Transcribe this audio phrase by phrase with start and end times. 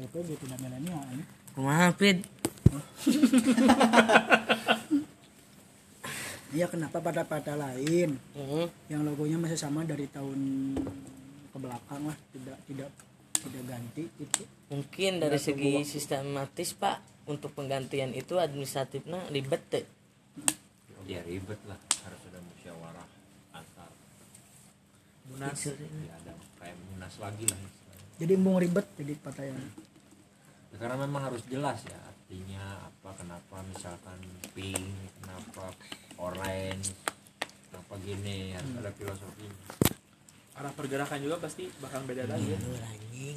[0.00, 1.24] PP gitu dan milenial ini.
[1.52, 2.24] Kumaha pid
[6.54, 8.14] iya kenapa pada pada lain?
[8.14, 8.66] Heeh.
[8.86, 10.38] yang logonya masih sama dari tahun
[11.50, 12.94] ke belakang lah tidak tidak
[13.42, 19.86] tidak ganti gitu mungkin dari segi sistematis pak untuk penggantian itu administratifnya ribet teh.
[21.06, 21.78] Ya ribet lah.
[22.06, 23.06] Harus ada musyawarah
[23.54, 23.90] antar
[25.30, 25.58] munas.
[25.58, 27.58] Ya ada kayak munas lagi lah.
[28.18, 29.54] Jadi embung ribet jadi Ya,
[30.80, 34.18] karena memang harus jelas ya artinya apa kenapa misalkan
[34.56, 35.76] pink kenapa
[36.16, 36.96] orange
[37.68, 39.90] kenapa gini harus ada filosofinya
[40.60, 42.60] arah pergerakan juga pasti bakal beda lagi ya.
[42.60, 43.36] Anjing.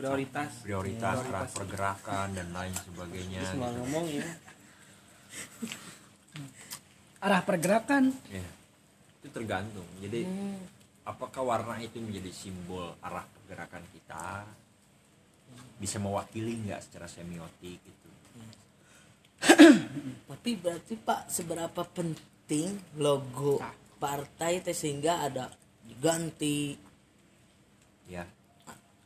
[0.00, 0.64] Prioritas.
[0.64, 3.78] Prioritas arah pergerakan dan lain sebagainya semua gitu.
[3.84, 4.24] ngomong ya.
[7.24, 8.12] Arah pergerakan?
[8.28, 8.44] Ya,
[9.20, 9.88] itu tergantung.
[10.00, 10.24] Jadi
[11.04, 14.44] apakah warna itu menjadi simbol arah pergerakan kita
[15.78, 18.08] bisa mewakili nggak secara semiotik gitu?
[20.30, 23.60] Tapi berarti pak seberapa penting logo
[24.00, 25.48] partai teh sehingga ada
[25.84, 26.76] diganti?
[28.08, 28.28] Ya.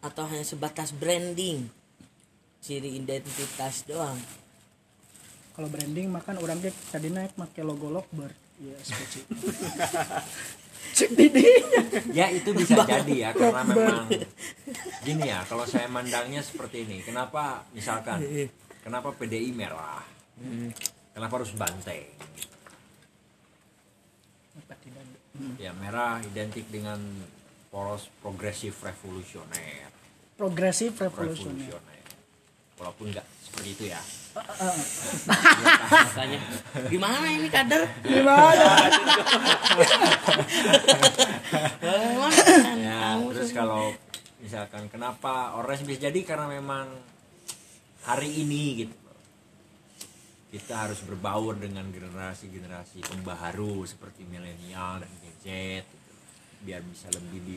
[0.02, 1.66] Atau hanya sebatas branding?
[2.58, 4.18] Ciri identitas doang.
[5.55, 8.34] Kalau branding makan orang dia tadi naik pakai logo Lockbird.
[8.58, 9.22] Ya speci
[10.94, 11.82] cek didinya.
[12.10, 14.06] Ya itu bisa jadi ya karena memang
[15.06, 18.22] gini ya kalau saya mandangnya seperti ini kenapa misalkan
[18.82, 20.02] kenapa PDI merah?
[21.14, 22.06] Kenapa harus banteng?
[25.58, 26.98] Ya merah identik dengan
[27.70, 29.90] poros progresif revolusioner.
[30.34, 31.70] Progresif revolusioner.
[31.70, 32.02] Revolusioner.
[32.78, 34.00] Walaupun nggak seperti itu ya
[35.98, 36.41] makanya.
[36.89, 37.83] Gimana ini kader?
[38.03, 38.67] Gimana?
[42.78, 43.92] Ya terus kalau
[44.39, 46.20] misalkan kenapa orange bisa jadi?
[46.27, 46.89] Karena memang
[48.06, 48.97] hari ini gitu.
[50.48, 55.46] Kita harus berbaur dengan generasi-generasi pembaharu seperti milenial dan Gen Z
[55.85, 55.96] gitu.
[56.58, 57.57] biar bisa lebih di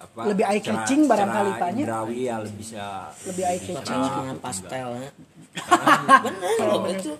[0.00, 1.68] apa Lebih eye catching barangkali, nya.
[1.76, 2.84] indrawi ya lebih bisa
[3.28, 4.00] Lebih eye catching.
[4.00, 5.10] dengan pastel ya.
[6.24, 6.50] bener.
[6.56, 7.12] kalau itu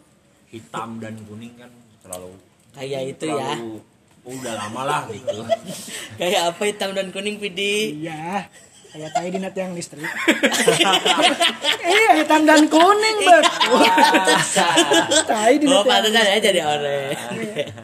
[0.48, 1.70] hitam dan kuning kan
[2.00, 2.30] terlalu
[2.72, 3.52] kayak itu ya.
[3.58, 3.82] terlalu
[4.24, 5.42] oh, udah lama lah gitu.
[6.20, 8.46] Kayak apa hitam dan kuning pidi iya.
[8.90, 10.02] Kayak tai dinat yang listrik.
[11.80, 13.42] Iya hitam dan kuning betul.
[15.30, 17.14] tai dinat oh yang pantesan ya jadi orang.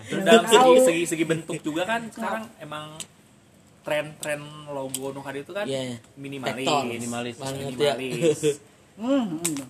[0.06, 0.54] Terus dalam Tahu.
[0.54, 2.98] segi, segi segi bentuk juga kan sekarang emang
[3.86, 6.02] tren-tren logo Nuhar itu kan Iya.
[6.16, 6.84] minimalis Tekton.
[6.84, 7.94] minimalis Banget ya.
[7.94, 8.40] minimalis
[8.96, 9.62] Hmm, hmm.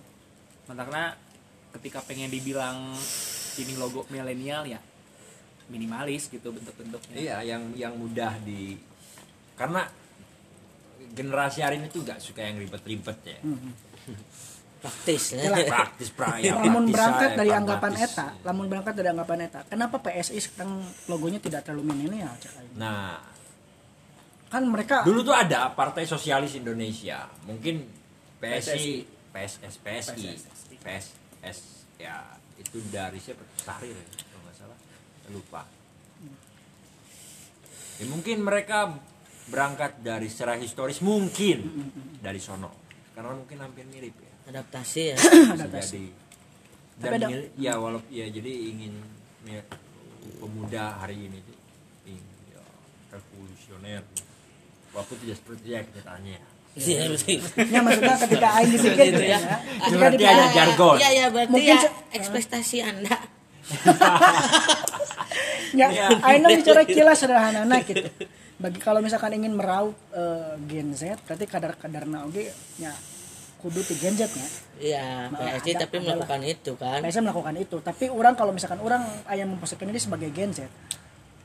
[0.69, 1.13] karena
[1.69, 2.95] ketika pengen dibilang
[3.57, 4.79] ini logo milenial ya
[5.67, 8.79] minimalis gitu bentuk-bentuknya Iya, yang yang mudah di
[9.53, 9.83] karena
[11.09, 13.37] generasi hari ini tuh gak suka yang ribet-ribet ya.
[14.77, 15.49] praktis ya.
[15.65, 16.53] Praktis pra ya.
[16.55, 17.59] lamun praktis berangkat aja, dari pragmatis.
[17.59, 20.71] anggapan eta lamun berangkat dari anggapan eta kenapa PSI sekarang
[21.07, 22.31] logonya tidak terlalu milenial?
[22.77, 23.17] Nah,
[24.47, 27.27] kan mereka dulu tuh ada Partai Sosialis Indonesia.
[27.43, 27.83] Mungkin
[28.39, 29.03] PSI,
[29.33, 30.29] PSS, PSI,
[30.79, 31.57] PSS
[31.99, 32.21] ya
[32.55, 33.43] itu dari siapa?
[33.65, 34.77] Tahrir ya, kalau nggak salah.
[35.33, 35.61] Lupa.
[37.97, 38.93] Ya, mungkin mereka
[39.47, 42.83] berangkat dari secara historis mungkin dari sono
[43.15, 44.33] karena mungkin hampir mirip ya.
[44.51, 45.15] adaptasi ya
[45.55, 46.03] bisa jadi
[46.99, 48.93] dan mil- ya walaupun ya jadi ingin
[50.37, 51.57] pemuda hari ini tuh
[52.11, 52.61] ingin ya,
[53.15, 54.03] revolusioner
[54.97, 56.39] walaupun tidak seperti yang kenyataannya
[56.75, 57.37] iya betul.
[57.67, 59.37] Ya maksudnya ketika aing disikir Gitu ya.
[59.39, 59.57] ya.
[59.83, 60.95] Itu ketika berarti di ada jargon.
[60.95, 63.15] iya iya berarti Mungkin ya ekspektasi anda.
[65.73, 65.87] Ya
[66.23, 68.07] aing bicara kilas sederhana gitu.
[68.57, 72.89] Bagi kalau misalkan ingin meraup eh, Gen Z berarti kadar-kadarna oge ya
[73.57, 74.47] kudu ti Gen Z nya
[74.77, 77.01] iya Nah, ada- tapi adalah- melakukan itu kan.
[77.01, 77.77] PSI melakukan itu.
[77.79, 80.65] Tapi orang kalau misalkan orang ayam memposisikan diri sebagai Gen Z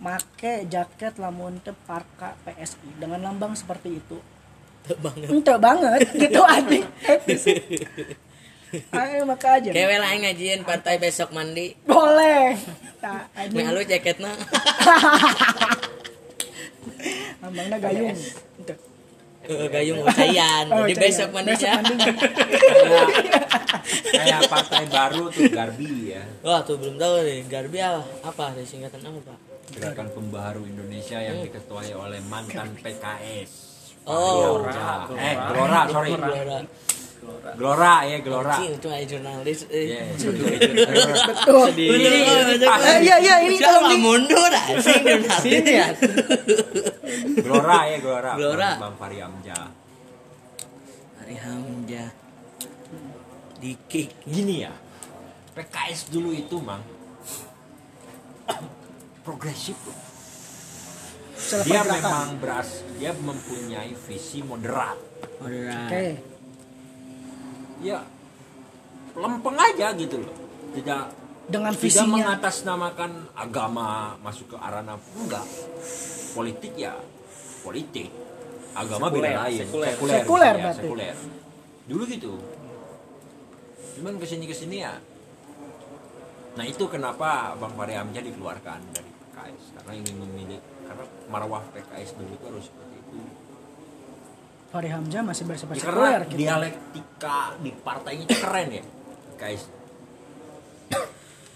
[0.02, 4.18] make jaket lamun teu parka PSI dengan lambang seperti itu.
[4.82, 5.30] Tuh banget.
[5.30, 6.84] Ente banget gitu anjing.
[8.90, 9.68] Ayo maka aja.
[9.68, 11.78] Kewe lah ngajian partai besok mandi.
[11.86, 12.58] Boleh.
[13.02, 13.26] Nah.
[13.34, 14.30] Nah lu jaketnya
[17.42, 18.14] lambangnya gayung.
[18.14, 18.74] Ente.
[19.42, 21.82] ke gayung ucayan Oh, Jadi besok mandi ya.
[21.82, 22.14] mandinya.
[24.06, 26.22] kayak partai baru tuh Garbi ya.
[26.46, 27.42] Wah tuh belum tahu nih.
[27.50, 28.06] Garbi apa?
[28.22, 29.51] Apa singkatan apa pak?
[29.70, 33.70] Gerakan pembaharu Indonesia yang diketuai oleh mantan PKS
[34.02, 34.66] Oh.
[34.66, 35.06] Glora.
[35.14, 36.10] eh Gelora sorry.
[37.54, 39.62] Gelora ya Gelora Cing, itu aja jurnalis.
[39.70, 39.86] Eh.
[39.94, 45.62] Yes, betul, Eh, iya iya ini kalau di mundur asing jurnalis.
[45.62, 45.86] Ya.
[47.38, 48.70] Gelora ya Gelora Gelora.
[48.82, 49.70] Bang Fahri Hamzah.
[51.22, 52.10] Hari Hamja.
[52.10, 52.10] aja
[53.62, 54.10] di kick.
[54.26, 54.74] Gini ya
[55.54, 56.82] PKS dulu itu mang
[59.22, 59.98] progresif loh.
[61.32, 64.94] Secara dia memang beras dia mempunyai visi moderat
[65.42, 66.06] moderat Oke.
[67.82, 67.98] ya
[69.18, 70.34] lempeng aja gitu loh
[70.70, 71.10] tidak
[71.42, 72.14] Dengan tidak visinya.
[72.14, 75.42] mengatasnamakan agama masuk ke arana enggak
[76.32, 76.94] politik ya
[77.66, 78.06] politik
[78.72, 79.92] agama Sekuler, beda lain sekuler.
[79.98, 80.78] Sekuler ya, berarti.
[80.78, 81.14] sekuler
[81.90, 82.32] dulu gitu
[83.98, 84.94] cuman ke sini ke sini ya
[86.52, 92.20] nah itu kenapa bang Fahri Hamzah dikeluarkan dari PKS karena ingin memilih karena marwah PKS
[92.20, 93.16] dulu itu harus seperti itu.
[94.68, 96.38] Fahri Hamzah masih bersifat Ya, sekuler karena gitu.
[96.40, 98.84] dialektika di partainya itu keren ya
[99.36, 99.62] guys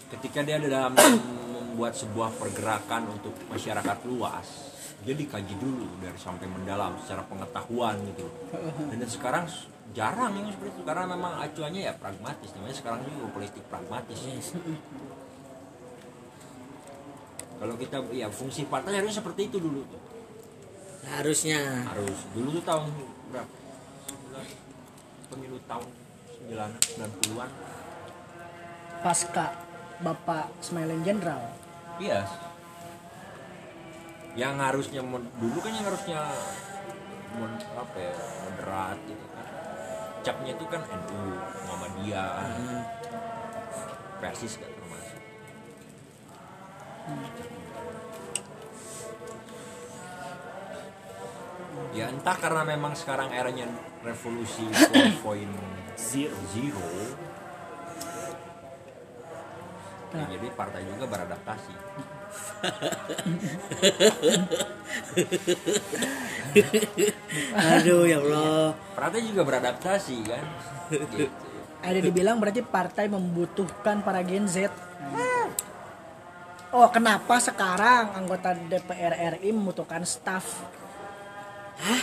[0.06, 4.72] ketika dia dalam membuat sebuah pergerakan untuk masyarakat luas
[5.04, 8.26] dia dikaji dulu dari sampai mendalam secara pengetahuan gitu.
[8.90, 9.44] Dan dan sekarang
[9.94, 14.18] jarang yang seperti itu karena memang acuannya ya pragmatis namanya sekarang juga politik pragmatis.
[17.56, 20.02] Kalau kita ya fungsi partai harusnya seperti itu dulu tuh.
[21.08, 21.88] Harusnya.
[21.88, 22.18] Harus.
[22.36, 22.84] Dulu tuh tahun
[23.32, 23.54] berapa?
[25.32, 25.88] Pemilu tahun
[26.46, 27.50] 9 90-an
[29.02, 29.54] pasca
[30.02, 31.42] Bapak Smiling Jenderal.
[31.96, 32.22] iya
[34.36, 35.00] yang harusnya
[35.40, 36.20] dulu kan yang harusnya
[37.72, 39.25] apa ya moderat gitu
[40.26, 41.38] capnya itu kan NU
[41.70, 42.50] Muhammadiyah
[44.18, 45.22] persis gak termasuk.
[51.94, 53.70] Ya entah karena memang sekarang eranya
[54.02, 55.22] revolusi 4.0
[55.94, 56.34] Zero.
[56.50, 56.90] zero.
[60.06, 60.30] Ya, Nah.
[60.32, 61.74] jadi partai juga beradaptasi
[67.76, 70.44] aduh ya Allah partai juga beradaptasi kan
[70.90, 71.28] gitu.
[71.86, 74.72] Ada dibilang berarti partai membutuhkan para Gen Z.
[76.74, 80.66] Oh, kenapa sekarang anggota DPR RI membutuhkan staf?
[81.78, 82.02] Hah?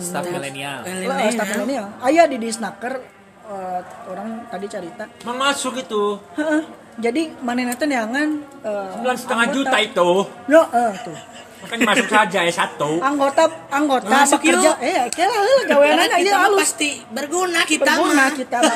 [0.00, 0.82] Staff milenial.
[0.82, 1.86] Lah, staf milenial.
[2.00, 2.98] Ayah di Disnaker
[3.44, 5.04] eh, orang tadi cerita.
[5.28, 6.62] Mang masuk itu Heeh.
[6.94, 8.28] Jadi mana nanti neangan
[8.64, 10.10] eh, sembilan setengah juta itu
[10.48, 11.18] Yo, eh, tuh.
[11.64, 14.76] Makanya masuk saja ya satu Anggota anggota Masuk bekerja yuk.
[14.78, 18.58] eh kira heula gaweanana kita ieu mah halus pasti berguna kita berguna mah kita.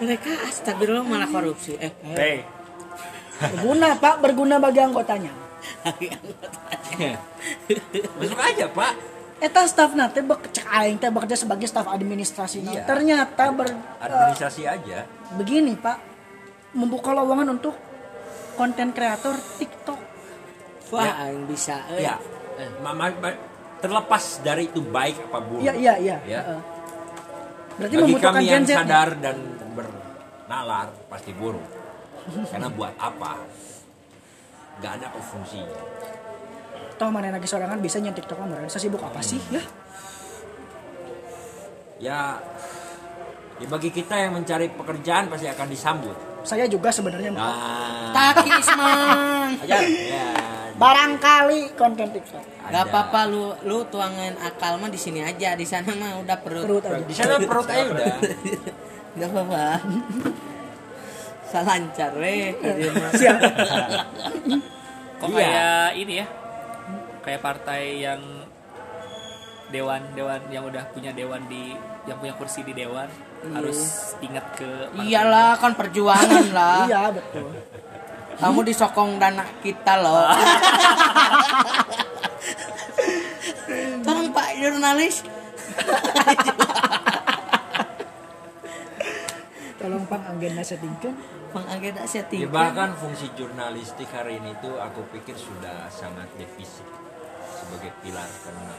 [0.00, 2.44] mereka astagfirullah malah korupsi eh Hey,
[3.40, 5.32] berguna Pak, berguna bagi anggotanya.
[8.18, 8.92] masuk aja pak
[9.42, 12.62] Eta staf nanti cek aing teh bekerja sebagai staf administrasi.
[12.62, 12.86] Iya.
[12.86, 15.02] Ternyata ber, eh, administrasi aja
[15.34, 15.98] begini Pak,
[16.78, 17.74] membuka lowongan untuk
[18.54, 19.98] konten kreator TikTok.
[20.92, 22.04] Wah yang bisa eh.
[22.04, 22.16] ya.
[22.84, 23.40] Ma- ma- ma-
[23.82, 25.64] terlepas dari itu baik apa buruk.
[25.64, 26.16] Iya iya iya.
[26.28, 26.40] Ya.
[26.44, 26.60] Heeh.
[27.72, 29.36] Berarti bagi membutuhkan kami yang sadar dan
[29.72, 31.66] bernalar pasti buruk.
[32.52, 33.42] Karena buat apa?
[34.78, 35.80] Nggak ada fungsinya
[36.96, 39.42] Toh mana lagi sorangan bisa nyen TikTok mah sibuk apa sih?
[39.50, 39.62] Ya?
[42.02, 42.20] ya
[43.58, 46.16] ya bagi kita yang mencari pekerjaan pasti akan disambut.
[46.42, 48.10] Saya juga sebenarnya nah.
[48.14, 50.41] Takis mang aja ya
[50.82, 52.44] barangkali konten TikTok.
[52.68, 56.64] Gak apa-apa lu lu tuangan akal mah di sini aja di sana mah udah perut.
[56.66, 57.06] Perut aja.
[57.06, 58.06] di sana perut aja udah
[59.18, 59.64] Gak apa-apa.
[61.46, 62.56] Salancar weh.
[62.56, 63.10] dia mah.
[63.20, 63.38] Siap.
[65.20, 65.36] kok Iya.
[65.38, 66.26] kayak ini ya?
[67.22, 68.20] Kayak partai yang
[69.70, 71.72] dewan dewan yang udah punya dewan di
[72.04, 73.06] yang punya kursi di dewan
[73.52, 74.90] harus ingat ke.
[74.98, 76.84] Iyalah kan perjuangan lah.
[76.90, 77.52] Iya betul.
[78.38, 80.26] Kamu disokong dana kita loh.
[84.04, 85.22] Tolong Pak jurnalis.
[89.78, 91.14] Tolong Pak agenda settingkan.
[91.52, 92.48] Bang agenda Ya, setting.
[92.48, 96.88] bahkan fungsi jurnalistik hari ini tuh aku pikir sudah sangat defisit
[97.52, 98.72] sebagai pilar karena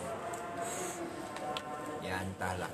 [2.02, 2.74] ya entahlah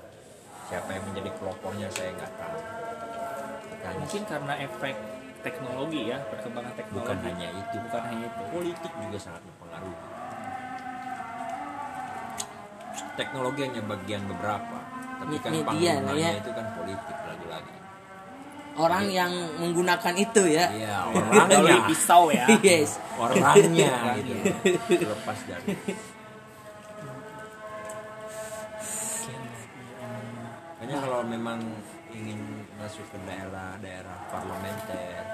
[0.71, 2.59] siapa yang menjadi pelopornya saya nggak tahu.
[3.99, 4.95] Mungkin karena efek
[5.39, 6.99] teknologi ya, perkembangan teknologi.
[6.99, 8.41] bukan hanya itu, Bukan hanya itu.
[8.51, 9.97] politik juga sangat mempengaruhi.
[13.15, 14.77] Teknologi hanya bagian beberapa,
[15.19, 15.65] tapi kan Media
[15.99, 16.39] penggunanya ya.
[16.39, 17.73] itu kan politik lagi-lagi.
[18.79, 20.65] Orang yang menggunakan itu ya.
[20.71, 21.83] Iya, orangnya.
[21.83, 22.47] pisau ya.
[22.63, 22.95] Yes.
[23.19, 23.91] orangnya
[24.23, 25.75] gitu lepas dari
[30.79, 31.59] makanya kalau memang
[32.09, 32.39] ingin
[32.79, 35.28] masuk ke daerah-daerah parlementer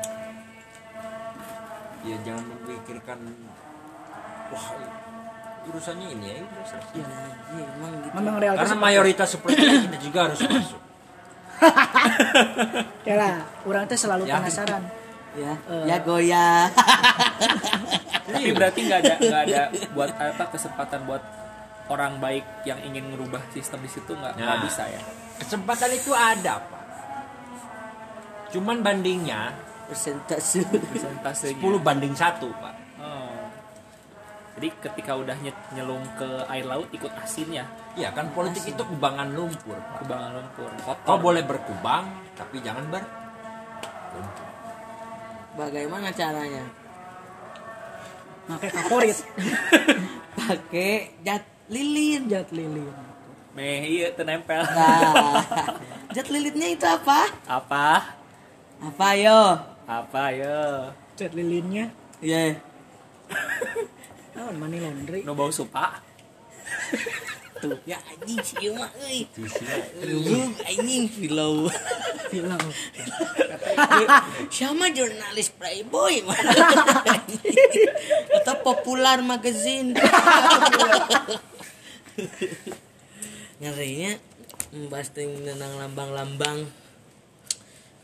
[2.05, 3.17] ya jangan memikirkan
[4.47, 4.67] wah
[5.65, 6.37] urusannya ini ya.
[6.37, 6.45] Iya,
[7.51, 8.13] iya, emang gitu.
[8.13, 10.81] memang realitas karena mayoritas seperti ini kita juga harus masuk
[13.09, 13.33] ya lah
[13.63, 14.37] orang teh selalu Ya.
[14.37, 14.83] penasaran
[15.35, 15.83] Ya, Eh.
[15.83, 16.71] ya goyah.
[18.25, 21.19] Tapi berarti nggak ada nggak ada buat apa kesempatan buat
[21.87, 24.63] orang baik yang ingin merubah sistem di situ nggak nggak Nah.
[24.63, 25.01] bisa ya.
[25.35, 26.83] kesempatan itu ada pak
[28.47, 29.51] cuman bandingnya
[29.85, 30.65] Persentase.
[30.65, 31.57] Persentasenya.
[31.57, 33.37] 10 banding satu pak Oh.
[34.55, 39.29] Jadi ketika udah nye- nyelum ke air laut ikut asinnya Iya kan politik itu kubangan
[39.29, 40.69] lumpur pak kubangan lumpur.
[40.81, 41.05] Kotor.
[41.05, 43.03] kau boleh berkubang tapi jangan ber
[45.55, 46.63] Bagaimana caranya?
[48.45, 49.17] pakai kaporit
[50.37, 52.27] Pakai jat lilin.
[52.27, 52.93] jat lilin
[53.51, 54.59] Meh iya tenempel.
[54.61, 55.39] Nah,
[56.15, 57.23] jat lilinnya itu apa?
[57.45, 58.19] Apa?
[58.77, 59.55] Apa yo?
[59.85, 60.57] Apa ya?
[61.15, 62.57] jat lilinnya Iya.
[64.41, 66.01] oh, money laundry No bau supa.
[67.61, 69.23] Tuh, ya anjing sih mah euy.
[70.03, 71.71] Lu anjing filau.
[72.33, 72.59] bilang
[74.51, 76.25] Sama jurnalis Playboy.
[78.41, 79.95] Atau popular magazine.
[83.63, 84.19] Ngerinya
[84.75, 86.67] membahas tentang lambang-lambang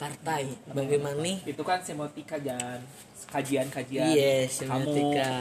[0.02, 0.44] partai.
[0.68, 1.38] Bagaimana nih?
[1.46, 2.82] Itu kan semotika dan
[3.30, 4.10] kajian-kajian.
[4.10, 5.32] Iya, Kamu semiotika.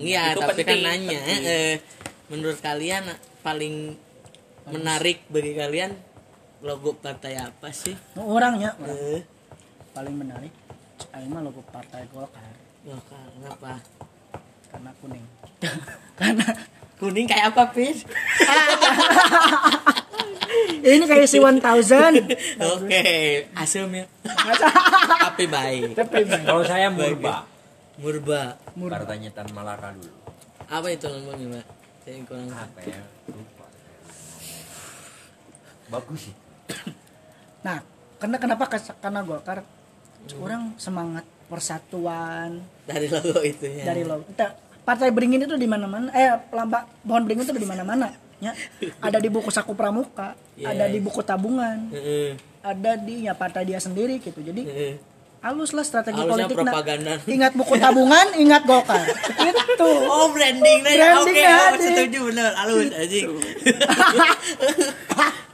[0.00, 1.42] Iya, tapi kan penting, nanya, penting.
[1.44, 1.74] eh,
[2.32, 3.04] menurut kalian
[3.42, 3.92] paling
[4.66, 5.92] menarik bagi kalian
[6.62, 7.92] logo partai apa sih?
[8.16, 9.20] orangnya orang Eh,
[9.90, 10.52] paling menarik
[11.10, 12.54] Aing mah logo partai Golkar
[12.84, 13.80] Golkar, kenapa?
[14.70, 15.24] karena kuning
[16.20, 16.46] karena
[17.00, 18.04] Kuning kayak apa, Pis?
[20.78, 21.50] ini kayak si 1000
[22.78, 23.02] Oke,
[23.58, 24.04] asum ya.
[25.30, 25.98] Tapi baik.
[25.98, 27.44] tapi kalau saya murba.
[28.00, 28.56] Murba.
[28.78, 30.12] murah partainya Tan Malaka dulu.
[30.70, 31.66] Apa itu lambangnya, Mbak?
[32.00, 33.02] Saya kurang apa ya?
[33.28, 33.66] Lupa.
[35.90, 36.34] Bagus sih.
[37.60, 37.84] Nah
[38.16, 39.60] karena kenapa karena Golkar
[40.40, 42.64] orang semangat persatuan.
[42.88, 43.84] Dari logo itu ya.
[43.84, 48.08] dari lo kita partai beringin itu di mana-mana eh lambak pohon beringin itu di mana-mana
[48.40, 48.52] ya
[48.98, 50.70] ada di buku saku pramuka Iya.
[50.70, 52.36] ada di buku tabungan Heeh.
[52.60, 54.92] ada di ya partai dia sendiri gitu jadi heeh.
[55.40, 57.12] halus lah strategi Halusnya politik propaganda.
[57.24, 59.02] ingat buku tabungan ingat Golkar
[59.38, 63.24] itu Oh branding nah Branding oke dah, oh, setuju bener alus anjing.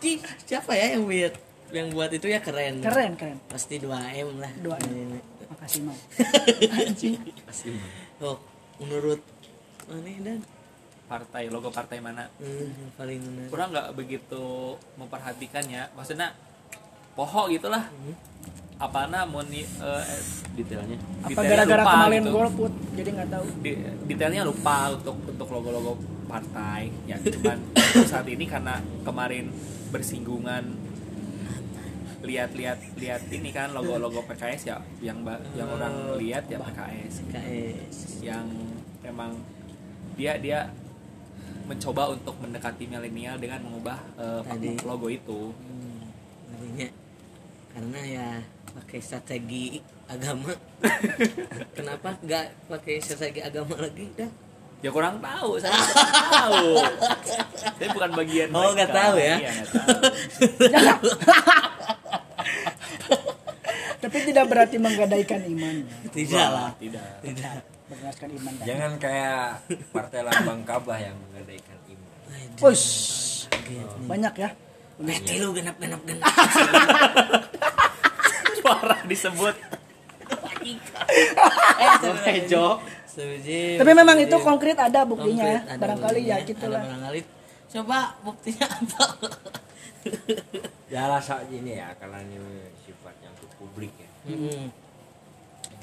[0.02, 1.32] Ih, siapa ya yang buat
[1.68, 2.78] yang buat itu ya keren.
[2.78, 4.50] keren keren Pasti 2M lah.
[4.56, 5.08] 2M.
[5.48, 5.96] makasih mau
[8.24, 8.36] Oh,
[8.78, 9.20] menurut
[9.84, 10.38] mana dan
[11.06, 12.26] partai logo partai mana?
[12.38, 13.50] hmm, paling menarik.
[13.50, 14.44] Kurang nggak begitu
[14.98, 15.86] memperhatikan ya.
[15.94, 16.34] Maksudnya
[17.14, 17.86] poho gitulah.
[18.76, 20.20] Apa namanya eh,
[20.52, 22.32] detailnya apa detailnya gara-gara kemarin gitu.
[22.32, 25.92] golput jadi nggak tahu Di- detailnya lupa untuk untuk logo-logo
[26.26, 27.56] partai ya cuman
[28.04, 29.52] saat ini karena kemarin
[29.92, 30.64] bersinggungan
[32.20, 37.96] lihat-lihat lihat ini kan logo-logo PKS ya yang ba- yang orang lihat ya PKS KS.
[38.24, 38.46] yang
[39.06, 39.38] emang
[40.16, 40.72] dia dia
[41.64, 43.98] mencoba untuk mendekati milenial dengan mengubah
[44.42, 44.78] Tadi.
[44.82, 46.06] logo itu Hmm,
[46.48, 46.88] ngerinya.
[47.70, 48.28] karena ya
[48.72, 50.52] pakai strategi agama.
[51.76, 54.30] Kenapa nggak pakai strategi agama lagi dah?
[54.76, 56.64] ya kurang tahu saya kurang tahu
[57.74, 59.36] saya bukan bagian Oh, nggak tahu ya?
[59.40, 61.08] Iya, tahu.
[63.96, 65.76] tapi tidak berarti menggadaikan iman
[66.08, 66.70] Tidak lah.
[66.76, 67.58] tidak Tidak.
[67.86, 69.62] Berdasarkan iman dan jangan kayak
[69.94, 72.10] partai lambang kabah yang menggadaikan iman.
[72.66, 72.88] Ush,
[74.10, 74.50] banyak ya.
[74.96, 76.26] Mati lu genap genap genap.
[78.66, 79.54] suara disebut.
[83.16, 85.60] Eh, tapi memang itu konkret ada buktinya ya.
[85.62, 87.20] Konkret, ada barangkali ya gitu lah barangkali.
[87.70, 89.06] Coba buktinya apa?
[90.92, 92.36] ya rasa ini ya karena ini
[92.84, 94.10] sifatnya untuk publik ya.
[94.26, 94.68] Hmm.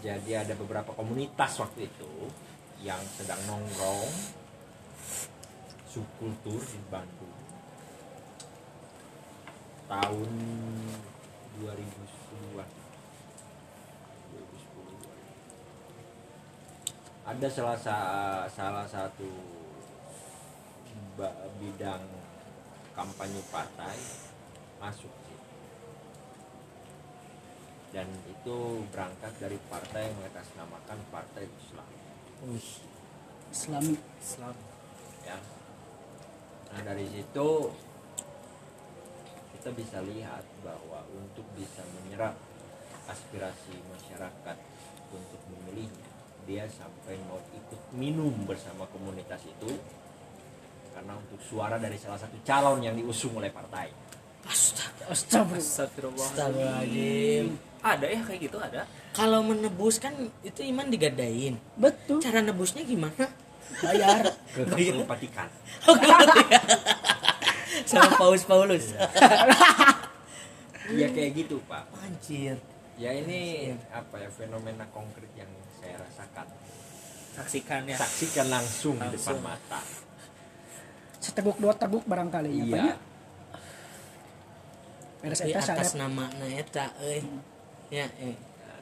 [0.03, 2.11] Jadi ada beberapa komunitas waktu itu
[2.83, 4.11] yang sedang nongkrong.
[5.87, 7.37] Subkultur di Bandung
[9.85, 10.31] tahun
[11.61, 12.65] 2010-an
[14.33, 19.29] 2010 ada salah sa- salah satu
[21.61, 22.01] bidang
[22.97, 24.01] kampanye partai
[24.81, 25.13] masuk
[27.93, 31.89] dan itu berangkat dari partai yang mengatasnamakan partai Islam
[33.53, 34.55] islami Islam
[35.23, 35.37] ya
[36.73, 37.49] nah dari situ
[39.55, 42.33] kita bisa lihat bahwa untuk bisa menyerap
[43.07, 44.57] aspirasi masyarakat
[45.13, 46.09] untuk memilihnya
[46.43, 49.71] dia sampai mau ikut minum bersama komunitas itu
[50.93, 53.89] karena untuk suara dari salah satu calon yang diusung oleh partai.
[54.45, 55.09] Astaga.
[55.09, 55.57] Astagfirullah.
[55.57, 56.27] Astagfirullah.
[56.29, 57.72] Astagfirullahaladzim.
[57.83, 58.87] Ada ya kayak gitu ada.
[59.11, 61.59] Kalau menebus kan itu iman digadain.
[61.75, 62.23] Betul.
[62.23, 63.27] Cara nebusnya gimana?
[63.83, 64.23] Bayar.
[64.55, 65.49] Ke Kapsul Vatikan.
[67.89, 68.95] Sama Paus Paulus.
[70.95, 71.83] Ya kayak gitu pak.
[71.99, 72.55] Anjir.
[72.95, 76.47] Ya ini apa ya fenomena konkret yang saya rasakan.
[77.33, 77.97] Saksikan ya.
[77.97, 79.41] Saksikan langsung, di depan Langsung.
[79.41, 79.81] mata.
[81.17, 82.63] Seteguk dua teguk barangkali ya.
[82.63, 82.93] Pak, Iya.
[85.49, 85.59] ya.
[85.59, 87.23] Atas nama na eta euy.
[87.93, 88.33] Ya, eh.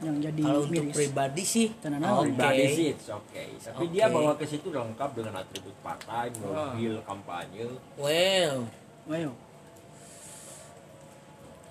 [0.02, 0.96] yang jadi Kalau untuk miris.
[0.96, 2.32] pribadi sih Tenan oke.
[2.32, 3.52] Pribadi sih it's okay.
[3.54, 4.16] Tapi dia Oke.
[4.16, 7.68] bawa ke situ lengkap dengan atribut partai, mobil, kampanye.
[7.96, 8.66] Well,
[9.04, 9.34] Wow.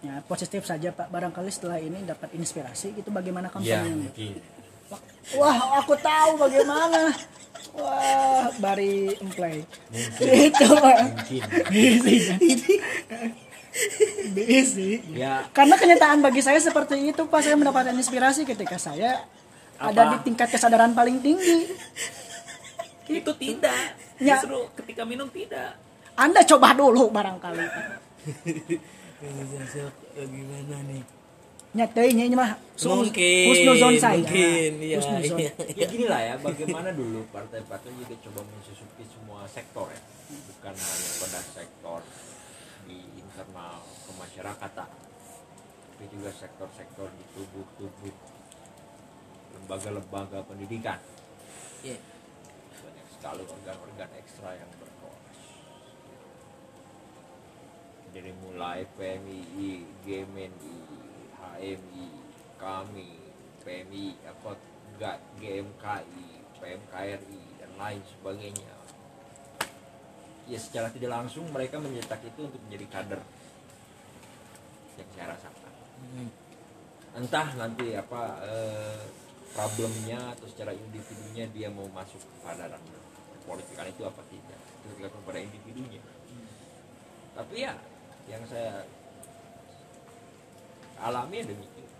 [0.01, 1.09] Ya, positif saja Pak.
[1.09, 3.93] Barangkali setelah ini dapat inspirasi gitu bagaimana Ya, kampanye.
[3.99, 4.33] mungkin.
[5.33, 7.11] Wah, aku tahu bagaimana.
[7.73, 9.63] Wah, bari emplay.
[10.19, 10.99] Itu, Pak.
[13.75, 14.35] Mungkin.
[14.35, 15.01] Bisi.
[15.07, 15.19] Bisi.
[15.19, 17.41] Ya, Karena kenyataan bagi saya seperti itu, Pak.
[17.43, 19.23] Saya mendapatkan inspirasi ketika saya
[19.81, 20.13] ada Apa?
[20.21, 21.71] di tingkat kesadaran paling tinggi.
[23.11, 23.97] Itu tidak.
[24.21, 24.39] Ya.
[24.39, 25.75] Justru ketika minum tidak.
[26.15, 27.65] Anda coba dulu barangkali.
[30.21, 31.03] gimana nih?
[31.71, 34.19] Nyatanya ini mah Mungkin, husnuzon saya.
[34.19, 35.39] mungkin, iya, Husnuzon.
[35.39, 35.55] iya.
[35.79, 40.01] ya gini lah ya, bagaimana dulu partai-partai juga coba mensusupi semua sektor ya.
[40.51, 42.01] Bukan hanya pada sektor
[43.41, 44.91] internal kemasyarakatan.
[45.97, 48.15] Tapi juga sektor-sektor di tubuh-tubuh
[49.57, 51.01] lembaga-lembaga pendidikan.
[51.81, 51.97] Iya.
[52.85, 55.41] banyak sekali organ-organ ekstra yang berkelas
[58.13, 60.77] dari mulai PMII, GMNI,
[61.41, 62.09] HMI,
[62.61, 63.17] kami,
[63.65, 64.53] PMI, apa
[65.41, 66.29] GMKI,
[66.61, 68.80] PMKRI dan lain sebagainya.
[70.51, 73.21] Ya secara tidak langsung mereka mencetak itu untuk menjadi kader.
[74.99, 75.73] Yang saya rasakan.
[76.01, 76.31] Hmm.
[77.11, 79.03] entah nanti apa eh,
[79.51, 83.01] problemnya atau secara individunya dia mau masuk kepada ranah
[83.51, 84.59] politikan itu apa tidak.
[84.59, 86.03] Itu tergantung pada individunya.
[87.35, 87.75] Tapi ya
[88.31, 88.87] yang saya
[91.03, 91.91] alami demikian.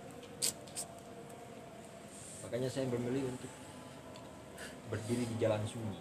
[2.47, 3.51] Makanya saya memilih untuk
[4.91, 6.01] berdiri di jalan sunyi.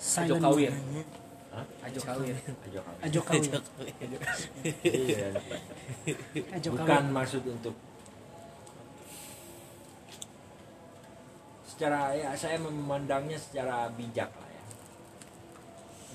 [0.00, 0.72] Silent kawin.
[0.72, 1.04] man.
[1.50, 1.66] Hah?
[1.84, 2.32] Ajo kawin.
[2.64, 3.42] ajo kami Ajo kawin.
[4.80, 5.28] Iya.
[6.56, 7.12] Ajo bukan kawin.
[7.12, 7.74] maksud untuk
[11.80, 14.64] secara ya saya memandangnya secara bijak lah ya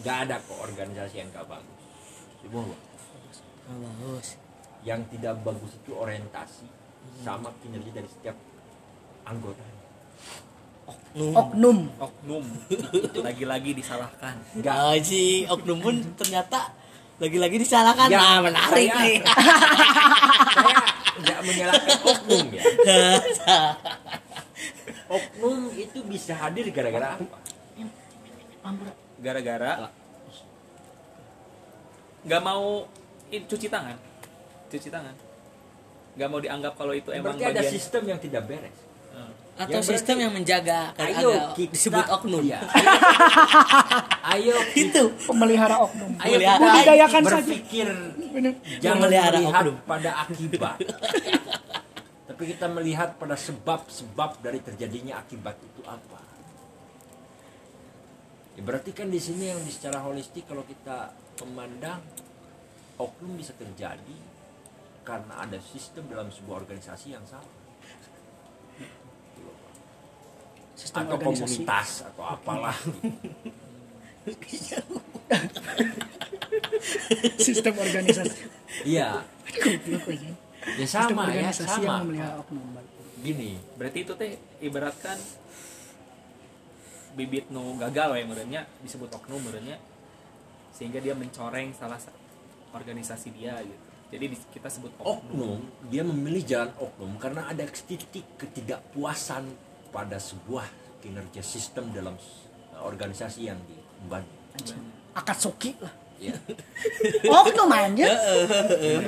[0.06, 1.82] nggak ada kok organisasi yang nggak bagus
[2.46, 3.38] semua bagus.
[3.66, 4.28] Bagus.
[4.86, 6.70] yang tidak bagus itu orientasi
[7.26, 8.38] sama kinerja dari setiap
[9.26, 9.66] anggota
[10.86, 11.34] Oknum.
[11.34, 11.78] Oknum.
[11.98, 12.46] Oknum.
[13.26, 14.36] Lagi-lagi disalahkan.
[14.54, 16.70] nggak Ah, si oknum pun ternyata
[17.18, 18.08] lagi-lagi disalahkan.
[18.12, 19.18] Ya, nah, menarik saya- nih.
[20.56, 20.78] saya
[21.16, 22.64] nggak menyalahkan oknum ya
[25.08, 27.38] oknum itu bisa hadir gara-gara apa
[29.16, 29.72] Gara-gara
[32.26, 32.90] nggak mau
[33.30, 33.98] cuci tangan.
[34.74, 35.14] Cuci tangan.
[36.18, 38.74] Nggak mau dianggap kalau itu emang berarti ada bagian sistem yang tidak beres.
[39.56, 42.44] Atau Yang sistem yang menjaga kan ayo kita disebut oknum.
[42.44, 42.60] Iya.
[44.36, 46.12] ayo Itu Pemelihara oknum.
[46.20, 46.60] ayo Melihara.
[46.60, 47.32] kita Budidayakan saja.
[47.40, 47.88] berpikir
[48.78, 49.76] jangan Memelihara melihat oknum.
[49.88, 50.78] pada akibat
[52.28, 56.20] tapi kita melihat pada sebab-sebab dari terjadinya akibat itu apa
[58.52, 62.04] ya berarti kan di sini yang secara holistik kalau kita memandang
[62.98, 64.16] oknum bisa terjadi
[65.02, 67.48] karena ada sistem dalam sebuah organisasi yang salah
[68.76, 69.74] Gitu loh, Pak.
[70.76, 71.64] Sistem atau organisasi.
[71.64, 72.78] komunitas atau apalah
[77.38, 78.40] Sistem organisasi.
[78.84, 79.24] iya
[80.76, 81.94] ya Sistem sama ya yang sama
[82.42, 82.68] oknum.
[83.22, 85.18] gini Berarti itu teh ibaratkan
[87.16, 89.80] bibit nu gagal ya menurutnya disebut oknum menurutnya
[90.76, 92.12] sehingga dia mencoreng salah sa-
[92.74, 93.80] organisasi dia gitu.
[94.06, 95.16] Jadi di- kita sebut oknum.
[95.56, 99.48] oknum dia memilih jalan oknum karena ada titik ketidakpuasan
[99.96, 100.68] pada sebuah
[101.00, 102.44] kinerja sistem dalam s-
[102.76, 104.80] organisasi yang diemban Anjing.
[105.14, 105.92] Akatsuki lah.
[106.18, 106.32] ya
[107.26, 108.08] Oknum aja.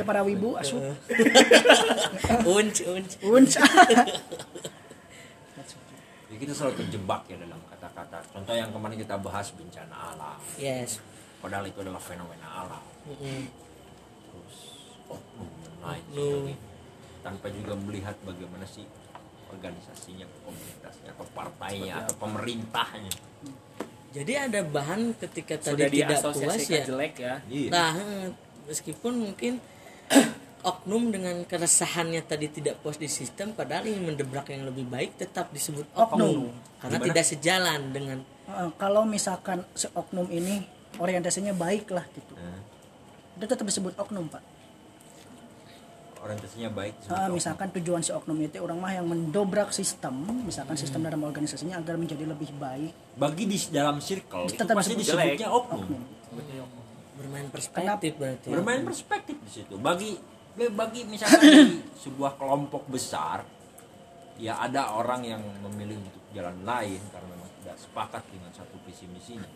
[0.02, 0.80] Para wibu asup.
[2.48, 3.12] unc unc.
[3.22, 3.52] Unc.
[6.28, 11.00] jadi kita selalu terjebak ya dalam kata-kata contoh yang kemarin kita bahas bencana alam Yes.
[11.40, 13.48] padahal itu adalah fenomena alam Mm-mm.
[14.28, 14.58] terus
[15.08, 16.20] oknum dan lain Oknum.
[16.20, 16.58] sebagainya
[17.18, 18.84] tanpa juga melihat bagaimana sih
[19.52, 23.14] organisasinya komunitasnya atau partainya atau pemerintahnya.
[24.16, 26.84] Jadi ada bahan ketika tadi sudah tidak puas ya?
[26.84, 27.36] jelek ya?
[27.52, 27.70] Iya.
[27.70, 27.92] nah
[28.66, 29.60] meskipun mungkin
[30.72, 35.54] oknum dengan keresahannya tadi tidak puas di sistem padahal ingin mendebrak yang lebih baik tetap
[35.54, 36.56] disebut oknum, Oknum.
[36.82, 37.08] karena Gimana?
[37.14, 40.64] tidak sejalan dengan Eh, kalau misalkan si oknum ini
[41.04, 42.32] orientasinya baik lah gitu.
[42.40, 42.64] Nah,
[43.36, 44.40] itu tetap disebut oknum pak
[46.20, 47.36] orientasinya baik Ah, oknum.
[47.36, 51.96] misalkan tujuan si oknum itu orang mah yang mendobrak sistem misalkan sistem dalam organisasinya agar
[51.96, 52.92] menjadi lebih baik.
[53.14, 55.58] Bagi di dalam circle itu Tetap pasti disebut disebutnya jelek.
[55.58, 55.80] oknum.
[55.84, 56.02] Oknum.
[56.38, 56.86] Oknum.
[57.18, 59.74] bermain perspektif berarti bermain perspektif di situ.
[59.76, 60.14] Bagi
[60.54, 61.54] bagi misalkan di
[62.04, 63.42] sebuah kelompok besar
[64.38, 69.10] ya ada orang yang memilih untuk jalan lain karena memang tidak sepakat dengan satu visi
[69.10, 69.50] misinya.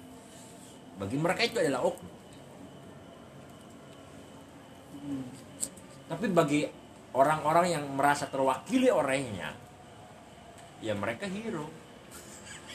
[0.98, 2.10] Bagi mereka itu adalah oknum
[6.12, 6.68] tapi bagi
[7.16, 9.56] orang-orang yang merasa terwakili olehnya
[10.84, 11.72] ya mereka hero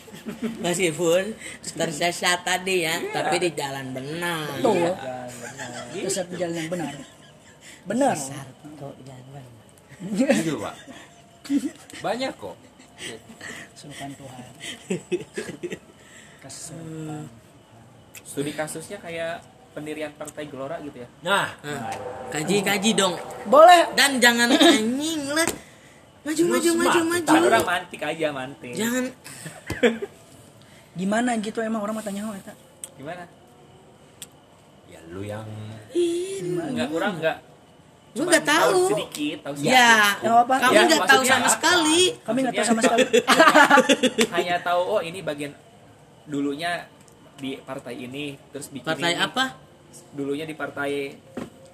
[0.64, 1.37] meskipun
[1.77, 3.12] tersesat tadi ya Iya.
[3.12, 4.88] tapi di jalan benar Betul.
[5.92, 6.01] Iya.
[6.01, 6.94] itu satu jalan yang benar
[7.85, 8.49] benar Sesat
[8.81, 9.44] kok jalan
[10.01, 10.75] benar gitu pak
[12.01, 12.57] banyak kok
[13.77, 14.51] Sultan Tuhan
[16.42, 17.27] Kesel.
[18.25, 19.44] studi kasusnya kayak
[19.77, 21.09] pendirian partai Gelora gitu ya?
[21.21, 21.93] Nah Nah,
[22.33, 23.12] kaji kaji dong.
[23.45, 23.93] Boleh.
[23.93, 25.45] Dan jangan anjing lah.
[26.25, 27.37] Maju Lu maju maju maju.
[27.45, 28.73] orang mantik aja mantik.
[28.73, 29.05] Jangan.
[30.97, 32.57] Gimana gitu emang orang mau tanya oh, eta.
[32.97, 33.29] Gimana?
[34.89, 35.45] Ya lu yang
[36.73, 37.37] nggak kurang nggak.
[38.17, 38.81] Lu nggak tahu.
[38.89, 40.55] sedikit tahu ya Ya, apa?
[40.57, 41.53] kamu Ya, nggak tahu sama apa?
[41.53, 42.01] sekali.
[42.25, 43.05] Kami nggak tahu sama sekali.
[44.41, 45.53] hanya tahu oh ini bagian
[46.25, 46.89] dulunya
[47.37, 49.21] di partai ini terus bikin partai ini.
[49.21, 49.45] apa
[50.12, 51.14] dulunya di partai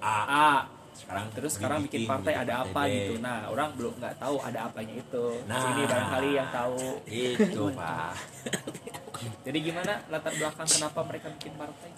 [0.03, 0.17] A.
[0.27, 0.51] A.
[0.93, 2.91] Sekarang terus sekarang bikin partai ada apa B.
[2.93, 3.13] gitu.
[3.23, 5.25] Nah orang belum nggak tahu ada apanya itu.
[5.49, 5.59] Nah.
[5.59, 6.77] sini barangkali yang tahu.
[7.09, 8.13] Itu pak.
[9.45, 11.89] Jadi gimana latar belakang kenapa mereka bikin partai?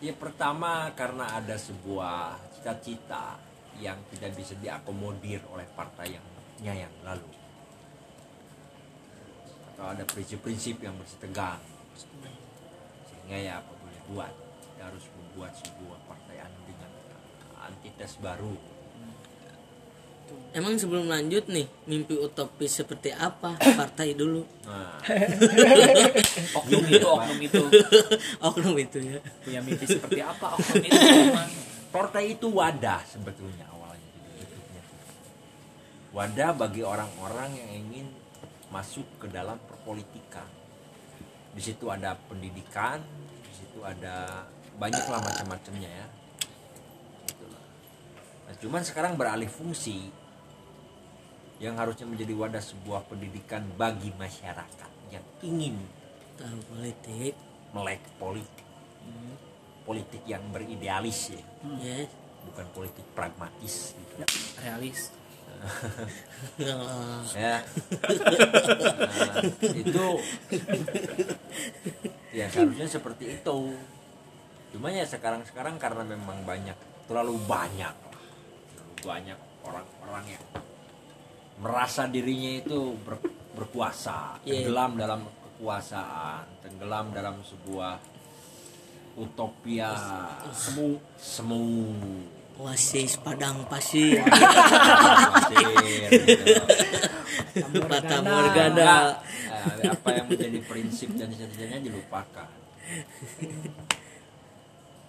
[0.00, 3.36] Ya pertama karena ada sebuah cita-cita
[3.80, 6.26] yang tidak bisa diakomodir oleh partai yang
[6.60, 7.28] yang lalu.
[9.72, 11.60] Atau ada prinsip-prinsip yang bersih tegang.
[13.08, 14.34] Sehingga ya apa boleh buat
[14.80, 16.88] kita harus membuat sebuah partai anu dengan
[17.68, 18.56] antites baru.
[20.56, 23.60] Emang sebelum lanjut nih mimpi utopis seperti apa?
[23.60, 24.40] Partai dulu.
[24.64, 24.96] Nah.
[26.64, 27.60] Oknum itu oknum itu.
[28.48, 29.20] Oknum itu ya.
[29.44, 30.56] Punya mimpi seperti apa?
[30.56, 30.96] Oknum itu
[31.28, 31.50] emang
[31.92, 34.12] Partai itu wadah sebetulnya awalnya.
[36.16, 38.06] Wadah bagi orang-orang yang ingin
[38.72, 40.48] masuk ke dalam perpolitikan.
[41.52, 43.04] Di situ ada pendidikan,
[43.44, 46.06] di situ ada banyaklah macam-macamnya ya.
[47.26, 47.62] Itulah.
[48.46, 50.12] Nah, cuman sekarang beralih fungsi
[51.60, 55.76] yang harusnya menjadi wadah sebuah pendidikan bagi masyarakat yang ingin
[56.38, 57.34] tahu politik.
[57.70, 58.66] melek politik.
[59.86, 61.42] Politik yang beridealis ya.
[61.78, 62.02] Ya
[62.46, 64.14] bukan politik pragmatis gitu.
[64.60, 65.10] realis.
[67.36, 67.60] Ya.
[69.10, 70.08] Nah, itu.
[72.32, 73.58] Ya seharusnya seperti itu
[74.70, 80.44] cuma ya sekarang sekarang karena memang banyak terlalu banyak terlalu banyak orang-orang yang
[81.58, 83.20] merasa dirinya itu ber-
[83.52, 84.64] berkuasa Iya.
[84.64, 87.98] tenggelam dalam kekuasaan tenggelam dalam sebuah
[89.18, 89.90] utopia
[90.54, 91.64] semu semu
[92.56, 97.82] oasis padang pasir pasir, gitu.
[97.82, 99.18] Fata Morgana.
[99.80, 102.48] Eh, apa yang menjadi prinsip dan cita-citanya dilupakan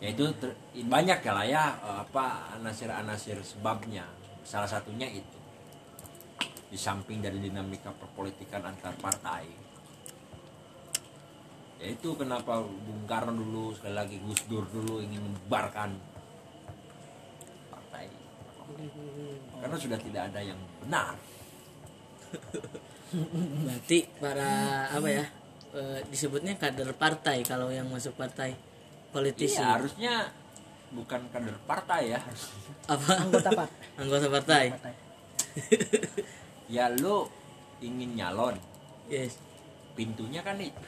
[0.01, 4.09] ya itu ter- banyak ya lah ya eh, apa anasir-anasir sebabnya.
[4.41, 5.37] Salah satunya itu.
[6.71, 9.45] Di samping dari dinamika perpolitikan antar partai.
[11.81, 15.93] Ya itu kenapa Bung Karno dulu sekali lagi Gus Dur dulu ingin membubarkan
[17.69, 18.05] partai.
[19.61, 21.13] Karena sudah tidak ada yang benar.
[23.67, 24.49] Berarti para
[24.87, 25.25] apa ya
[25.75, 28.55] eh, disebutnya kader partai kalau yang masuk partai
[29.12, 29.60] politisi.
[29.60, 30.13] Iya harusnya
[30.91, 32.19] bukan kader partai ya.
[32.88, 33.12] Apa?
[33.28, 33.67] Anggota pak
[34.02, 34.65] anggota partai.
[34.76, 34.93] Partai.
[36.76, 37.28] ya lo
[37.84, 38.56] ingin nyalon.
[39.12, 39.39] Yes.
[39.93, 40.80] Pintunya kan itu.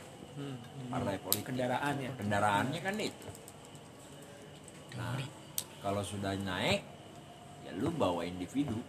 [0.90, 1.52] Partai politik.
[1.52, 2.12] Kendaraan ya?
[2.16, 3.30] Kendaraannya kan itu.
[4.98, 5.20] Nah
[5.84, 6.82] kalau sudah naik
[7.68, 8.80] ya lu bawa individu.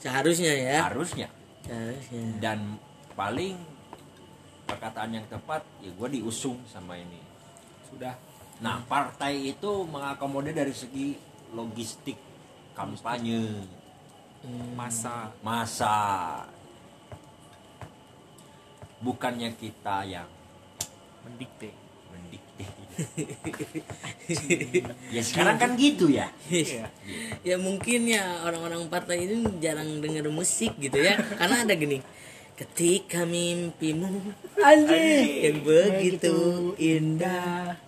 [0.00, 0.88] Seharusnya ya?
[0.88, 1.28] Harusnya.
[1.64, 2.40] Seharusnya.
[2.40, 2.80] Dan
[3.12, 3.58] paling
[4.68, 7.20] perkataan yang tepat ya gue diusung sama ini.
[7.88, 8.14] Sudah
[8.58, 11.14] nah partai itu mengakomodir dari segi
[11.54, 12.18] logistik
[12.74, 13.66] kampanye.
[14.78, 15.96] Masa masa
[19.02, 20.30] bukannya kita yang
[21.26, 21.70] mendikte.
[22.10, 22.64] mendikte.
[25.14, 26.28] Ya sekarang kan gitu ya.
[26.50, 26.90] Iya.
[27.46, 31.18] ya mungkin ya orang-orang partai ini jarang denger musik gitu ya.
[31.40, 32.02] Karena ada gini
[32.58, 35.46] ketika mimpimu Anjing.
[35.46, 37.78] yang begitu indah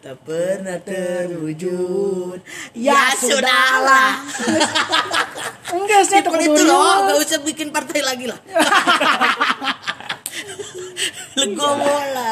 [0.00, 2.38] tak pernah terwujud
[2.72, 4.18] ya sudahlah
[5.70, 7.06] Enggak sih itu itu loh dulu.
[7.06, 8.38] gak usah bikin partai lagi lah
[11.32, 11.78] legowo
[12.10, 12.30] lah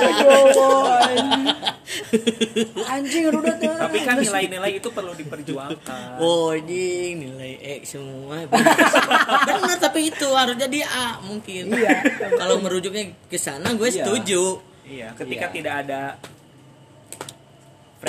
[2.88, 3.74] Anjing udah tuh.
[3.74, 8.74] tapi kan nilai-nilai itu perlu diperjuangkan Oh ini nilai E semua benar,
[9.48, 12.02] benar tapi itu harus jadi A mungkin Iya.
[12.34, 14.02] kalau merujuknya ke sana gue Iya.
[14.02, 14.42] setuju
[14.84, 15.54] iya ketika Iya.
[15.54, 16.02] tidak ada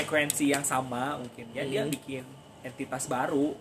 [0.02, 1.92] frekuensi yang sama mungkin ya dia Hmm.
[1.92, 2.24] bikin
[2.62, 3.56] entitas baru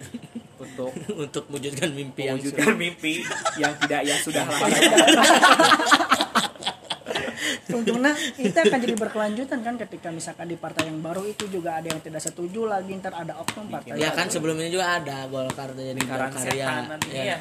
[0.62, 3.20] untuk untuk mewujudkan mimpi yang mewujudkan mimpi
[3.56, 4.66] yang tidak yang sudah lama
[7.70, 11.86] Untungnya itu akan jadi berkelanjutan kan ketika misalkan di partai yang baru itu juga ada
[11.86, 13.94] yang tidak setuju lagi ntar ada oknum partai.
[13.94, 16.66] ya kan sebelumnya juga ada Golkar tuh jadi lingkaran berkarya
[17.06, 17.24] ya.
[17.24, 17.38] ya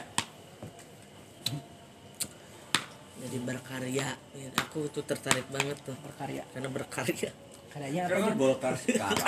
[3.19, 6.45] jadi berkarya Ya, aku tuh tertarik banget tuh berkarya.
[6.53, 7.31] karena berkarya
[7.69, 8.31] Kayaknya apa aja?
[8.33, 9.25] Golkar sekarang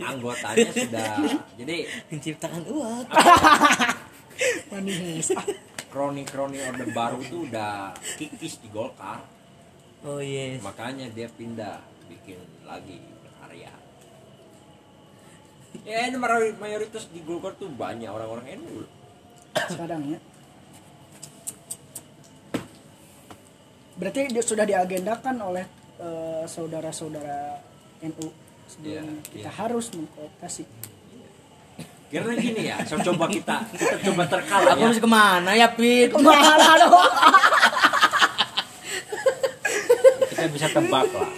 [0.10, 1.12] anggotanya sudah
[1.58, 3.04] jadi menciptakan uang.
[4.70, 5.34] Manis.
[5.90, 9.26] Kroni-kroni orde baru tuh udah kikis di Golkar.
[10.06, 10.62] Oh yes.
[10.62, 13.74] Makanya dia pindah bikin lagi berkarya.
[15.86, 16.18] Ya ini
[16.58, 18.86] mayoritas di Golkar tuh banyak orang-orang NU
[19.70, 20.18] sekarang ya.
[23.98, 25.64] Berarti dia sudah diagendakan oleh
[26.00, 27.60] eh, saudara-saudara
[28.02, 28.26] NU
[28.66, 29.58] sebelum Iya, kita iya.
[29.58, 30.64] harus mengkooptasi.
[32.10, 35.70] karena gini ya so, coba kita kita coba terkala aku ya harus ke mana ya
[35.70, 37.06] Pit Ke mana dong?
[40.26, 41.30] kita bisa tebak lah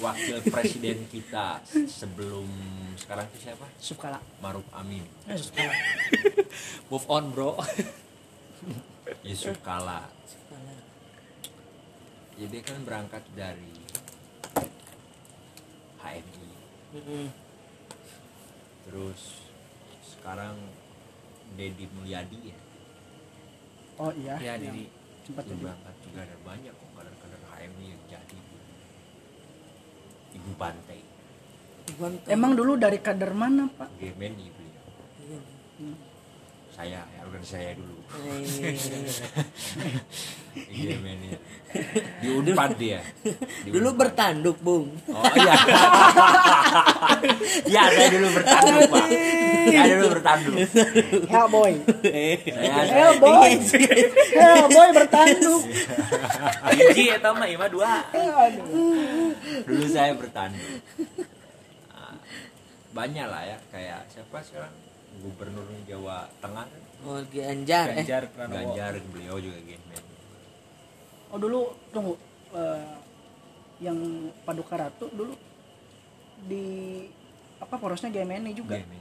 [0.00, 2.48] wakil presiden kita sebelum
[2.94, 4.18] sekarang itu siapa Sukala.
[4.38, 5.72] Maruf Amin Eh, Sukala.
[6.88, 7.60] move on bro
[9.28, 10.08] Yusuf Kala
[12.34, 13.74] jadi dia kan berangkat dari
[16.02, 16.48] HMI
[16.94, 17.26] Mm-mm.
[18.90, 19.20] terus
[20.02, 20.56] sekarang
[21.54, 22.58] Deddy Mulyadi ya?
[24.02, 24.34] Oh iya.
[24.42, 24.90] ya jadi
[25.22, 25.62] sempat dia jadi.
[25.62, 28.38] berangkat juga ada banyak kok kader-kader HMI yang jadi.
[30.34, 30.98] Ibu Bante
[32.32, 34.00] Emang dulu dari kader mana, Pak?
[34.00, 36.13] Gemeni beliau saya ya bukan
[36.74, 37.94] saya dulu
[40.54, 41.34] Eh, Gemeni
[42.22, 43.02] di Unpad dia
[43.66, 43.98] Di dulu Unpad.
[44.06, 45.54] bertanduk bung Oh iya.
[47.64, 49.06] Iya, saya dulu bertanduk, Pak.
[49.64, 50.54] Saya dulu bertanduk.
[51.26, 51.72] Hellboy.
[52.04, 53.50] Saya Hellboy.
[54.34, 55.62] Hellboy bertanduk.
[56.70, 58.04] Biji ya mah ima dua
[59.66, 60.78] dulu saya bertanduk.
[61.90, 62.14] Nah,
[62.92, 64.72] banyak lah ya kayak siapa sekarang
[65.22, 66.66] gubernur Jawa Tengah
[67.04, 70.02] oh Ganjar eh Ganjar Pranowo Ganjar beliau juga Gemen.
[71.30, 72.14] Oh dulu tunggu
[72.54, 72.94] eh,
[73.82, 73.98] yang
[74.46, 75.34] Paduka Ratu dulu
[76.44, 76.64] di
[77.58, 78.78] apa porosnya GMNI juga.
[78.78, 79.00] Gemen.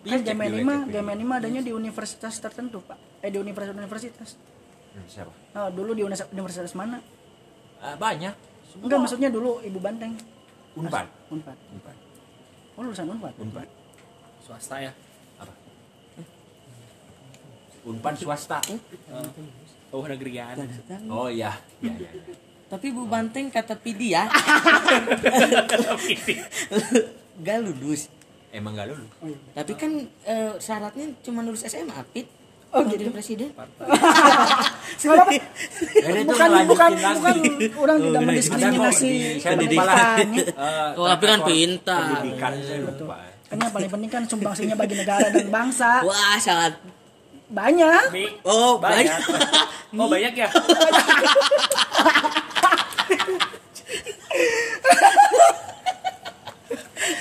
[0.00, 0.80] Kan di GMNI mah.
[0.88, 3.24] GMNI mah adanya di universitas tertentu, Pak.
[3.24, 4.36] Eh di universitas-universitas.
[4.96, 5.32] Hmm, Siapa?
[5.56, 6.98] Nah, dulu di univers- universitas mana?
[7.80, 8.32] Ah, banyak.
[8.68, 8.84] Semua.
[8.88, 10.16] Enggak, maksudnya dulu Ibu Banteng.
[10.76, 11.06] Unpad.
[11.32, 11.56] Unpad.
[11.76, 11.96] Unpad.
[12.76, 13.34] Oh, lulusan Unpad.
[13.38, 13.68] Unpad.
[14.40, 14.90] swasta ya
[17.80, 17.88] Apa?
[17.88, 18.58] Unpad swasta.
[19.90, 20.54] oh negerian
[21.08, 21.56] Oh iya.
[21.80, 22.10] Iya, iya.
[22.12, 22.34] iya.
[22.68, 24.30] tapi Bu Banteng kata Pidi ya
[27.40, 28.06] gak lulus
[28.50, 29.10] Emang gak lulus?
[29.18, 29.38] Oh, iya.
[29.54, 29.90] tapi kan
[30.22, 32.28] eh, syaratnya cuma lulus SMA Pit
[32.70, 33.02] Oh, gitu.
[33.02, 33.50] jadi presiden
[36.22, 37.36] bukan bukan bukan
[37.74, 38.28] orang Oh, tidak iya.
[38.30, 39.10] mendiskriminasi
[39.42, 40.26] pendidikan.
[40.30, 40.44] ya.
[40.46, 41.98] Eh, Oh, tapi kan pintar.
[42.14, 43.10] Pendidikan saya Betul.
[43.10, 43.16] lupa.
[43.42, 46.06] Kan yang paling penting kan sumbangsinya bagi negara dan bangsa.
[46.06, 46.78] wah sangat
[47.50, 48.04] Banyak.
[48.14, 50.48] Mi oh banyak banyak oh banyak ya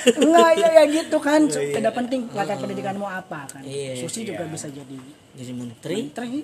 [0.10, 1.42] Enggak ya, ya gitu kan.
[1.46, 3.62] Tidak penting latar pendidikanmu apa kan.
[3.62, 4.52] Iya, Susi juga iya.
[4.52, 4.98] bisa jadi
[5.36, 6.39] jadi menteri menteri.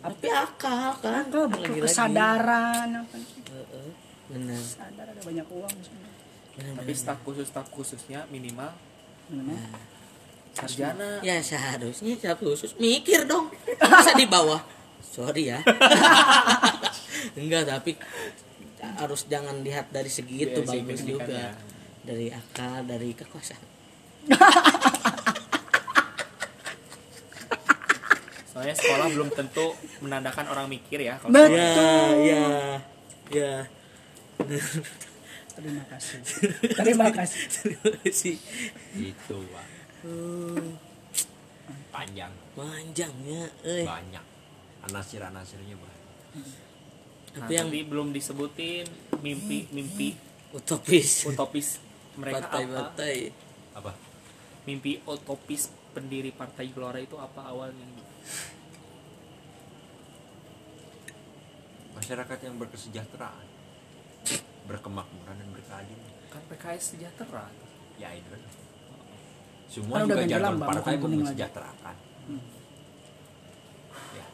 [0.00, 1.80] tapi akal kan Akal Lagi-lagi.
[1.84, 3.16] kesadaran apa?
[3.20, 3.88] Heeh,
[4.32, 6.08] benar Sadar ada banyak uang di sana.
[6.56, 8.72] benar, tapi staf khusus staf khususnya minimal
[9.28, 9.60] Gimana?
[10.54, 11.22] Sarjana.
[11.22, 12.74] ya seharusnya staf khusus.
[12.76, 13.50] Mikir dong.
[13.90, 14.60] Masa di bawah.
[15.00, 15.58] Sorry ya.
[17.40, 17.96] Enggak tapi
[18.80, 21.28] harus jangan lihat dari segi itu segi bagus juga.
[21.28, 21.52] Ya.
[22.00, 23.64] dari akal dari kekuasaan.
[28.50, 31.54] Soalnya sekolah belum tentu menandakan orang mikir ya kalau Betul.
[31.54, 31.70] ya
[32.18, 32.46] ya
[33.30, 33.54] ya.
[35.60, 36.18] Terima kasih.
[36.72, 37.40] Terima kasih.
[37.52, 38.36] Terima kasih.
[38.96, 39.79] Itu pak.
[41.90, 44.24] Panjang, panjangnya eh banyak.
[44.88, 46.08] Anasir-anasirnya banyak.
[47.30, 48.88] Nah, Tapi yang tadi belum disebutin
[49.20, 50.16] mimpi mimpi
[50.56, 51.28] utopis.
[51.28, 51.78] utopis
[52.16, 53.16] mereka apa Batai-batai.
[53.76, 53.92] Apa?
[54.64, 57.84] mimpi utopis pendiri partai Gelora itu apa awalnya
[61.90, 63.46] Masyarakat yang berkesejahteraan,
[64.64, 66.10] berkemakmuran dan berkeadilan.
[66.32, 67.52] kan PKS sejahtera
[68.00, 68.30] Ya itu.
[69.70, 71.06] Semua Kan juga lambang, partai lagi.
[71.14, 71.96] mensejahterakan.
[74.10, 74.26] Ya.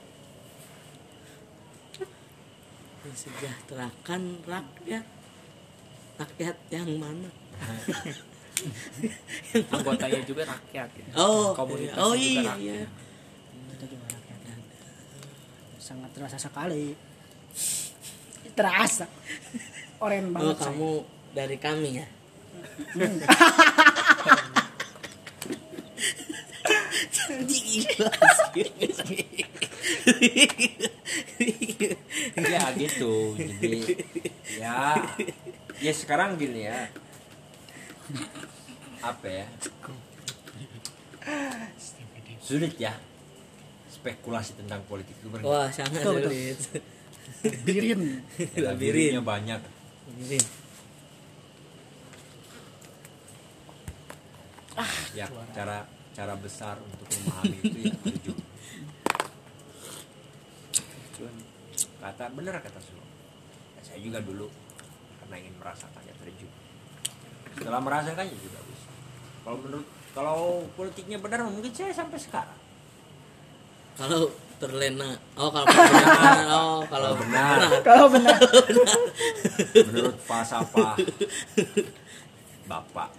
[3.05, 5.07] Mensejahterakan rakyat.
[6.17, 7.29] Rakyat yang mana?
[9.69, 11.07] anggotanya juga rakyat ya.
[11.15, 12.57] Oh, Komunitasnya oh juga iya rakyat.
[12.57, 12.87] iya.
[13.69, 14.59] kita juga rakyat
[15.77, 16.97] sangat terasa sekali
[18.53, 19.07] terasa
[19.99, 20.65] oren Oh, banget saya.
[20.73, 20.91] kamu
[21.33, 22.07] dari kami ya?
[32.37, 33.15] ya gitu.
[33.37, 33.81] Jadi
[34.59, 34.97] ya.
[35.77, 36.89] Ya sekarang gini ya.
[39.05, 39.47] Apa ya?
[42.41, 42.95] Sulit ya.
[43.91, 45.47] Spekulasi tentang politik itu berarti.
[45.47, 46.59] Wah, sangat Betul, sulit.
[47.67, 48.23] birin
[48.57, 49.61] labirinnya banyak.
[49.61, 50.45] Labirin.
[55.17, 55.25] ya
[55.57, 58.37] cara cara besar untuk memahami itu ya terjun
[62.01, 63.05] kata bener kata Sulo
[63.77, 64.49] Ya, saya juga dulu
[65.21, 66.49] karena ingin merasakannya terjun.
[67.53, 68.89] Setelah merasakannya juga bisa.
[69.45, 70.39] Kalau menurut kalau
[70.73, 72.57] politiknya benar mungkin saya sampai sekarang.
[73.97, 77.57] Kalau terlena, oh kalau benar, oh kalau benar.
[77.85, 78.39] kalau benar.
[79.93, 80.97] Menurut falsafah
[82.65, 83.11] bapak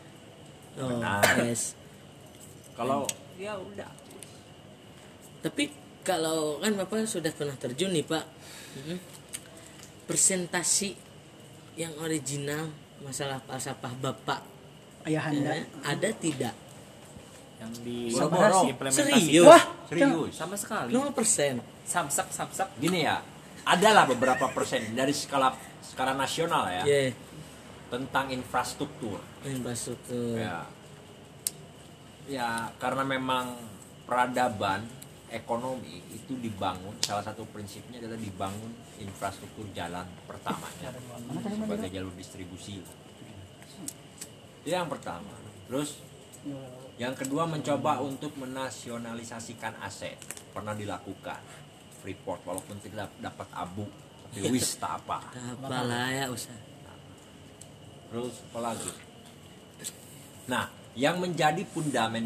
[0.77, 1.21] Oh, Benar.
[1.43, 1.73] yes.
[2.78, 3.04] Kalau
[3.36, 3.90] ya udah
[5.38, 5.70] Tapi
[6.02, 8.26] kalau kan Bapak sudah pernah terjun nih Pak,
[8.78, 8.98] Mm-mm.
[10.06, 10.96] presentasi
[11.76, 14.42] yang original masalah falsafah Bapak
[15.04, 16.56] ayahanda eh, ada tidak?
[17.58, 18.70] yang di Boro-boro.
[18.70, 19.46] implementasi Serius?
[19.46, 21.58] wah serius sama sekali 0 persen.
[21.84, 23.18] samsak samsak gini ya
[23.63, 27.10] adalah beberapa persen dari skala skala nasional ya Ya,
[27.90, 30.38] tentang infrastruktur infrastruktur.
[30.38, 30.70] ya
[32.28, 33.56] ya karena memang
[34.04, 34.84] peradaban
[35.28, 40.96] ekonomi itu dibangun salah satu prinsipnya adalah dibangun infrastruktur jalan pertamanya
[41.52, 42.80] sebagai jalur distribusi.
[44.63, 45.36] Itu yang pertama.
[45.68, 46.00] Terus
[46.96, 50.16] yang kedua mencoba untuk menasionalisasikan aset.
[50.56, 51.40] Pernah dilakukan.
[52.00, 53.84] Freeport walaupun tidak dapat abu
[54.28, 55.24] tapi wis tak apa.
[55.34, 56.56] Apalah ya usah.
[58.08, 58.92] Terus apa lagi?
[60.48, 60.66] Nah,
[60.97, 62.25] yang menjadi fundamen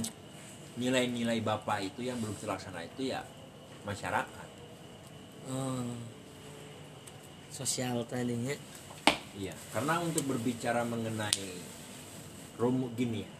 [0.79, 3.19] nilai-nilai Bapak itu yang belum terlaksana itu ya
[3.84, 4.47] masyarakat.
[5.51, 5.91] Oh.
[7.51, 8.55] Sosial tadinya.
[9.36, 11.60] Iya, karena untuk berbicara mengenai
[12.55, 13.31] rumus gini ya.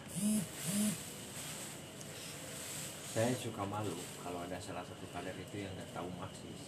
[3.12, 6.60] Saya suka malu kalau ada salah satu kader itu yang nggak tahu Marxis.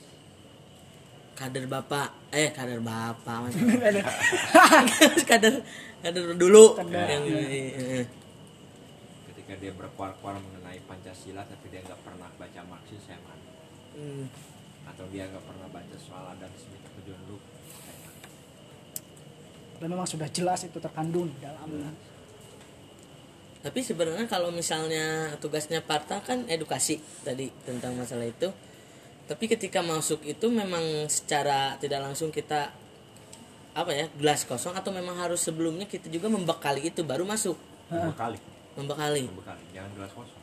[1.35, 3.59] kader bapak eh kader bapak Mas.
[5.29, 5.67] kader
[5.99, 7.11] kader dulu Kader.
[7.11, 8.07] yang eh,
[9.45, 13.21] Ketika dia berkuar-kuar mengenai Pancasila tapi dia nggak pernah baca Marxis, saya
[13.93, 14.25] hmm,
[14.89, 17.21] Atau dia nggak pernah baca soal Adam Smith atau John
[19.85, 21.69] dan memang sudah jelas itu terkandung di dalam.
[23.65, 28.49] Tapi sebenarnya kalau misalnya tugasnya parta kan edukasi tadi tentang masalah itu.
[29.25, 32.73] Tapi ketika masuk itu memang secara tidak langsung kita
[33.75, 37.57] apa ya gelas kosong atau memang harus sebelumnya kita juga membekali itu baru masuk?
[37.89, 38.41] Membekali,
[38.75, 40.43] membekali membekali, jangan gelas kosong.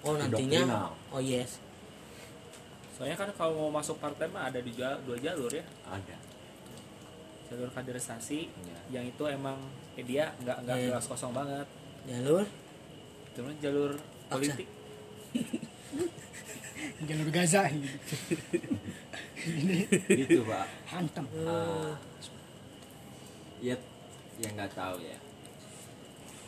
[0.00, 0.90] oh nantinya Doktrinal.
[1.10, 1.58] oh yes
[2.90, 6.16] soalnya kan kalau mau masuk partai mah ada di dua jalur ya Ada.
[7.48, 8.78] jalur kaderisasi Ya.
[8.92, 9.56] yang itu emang
[9.94, 10.86] eh, dia nggak nggak Iya.
[10.90, 11.64] gelas kosong banget
[12.04, 12.44] jalur
[13.32, 13.92] cuma jalur
[14.28, 14.68] politik
[17.08, 18.14] jalur Gaza gitu.
[20.20, 21.96] gitu pak hantam Ah,
[23.58, 23.76] ya
[24.36, 25.16] ya nggak tahu ya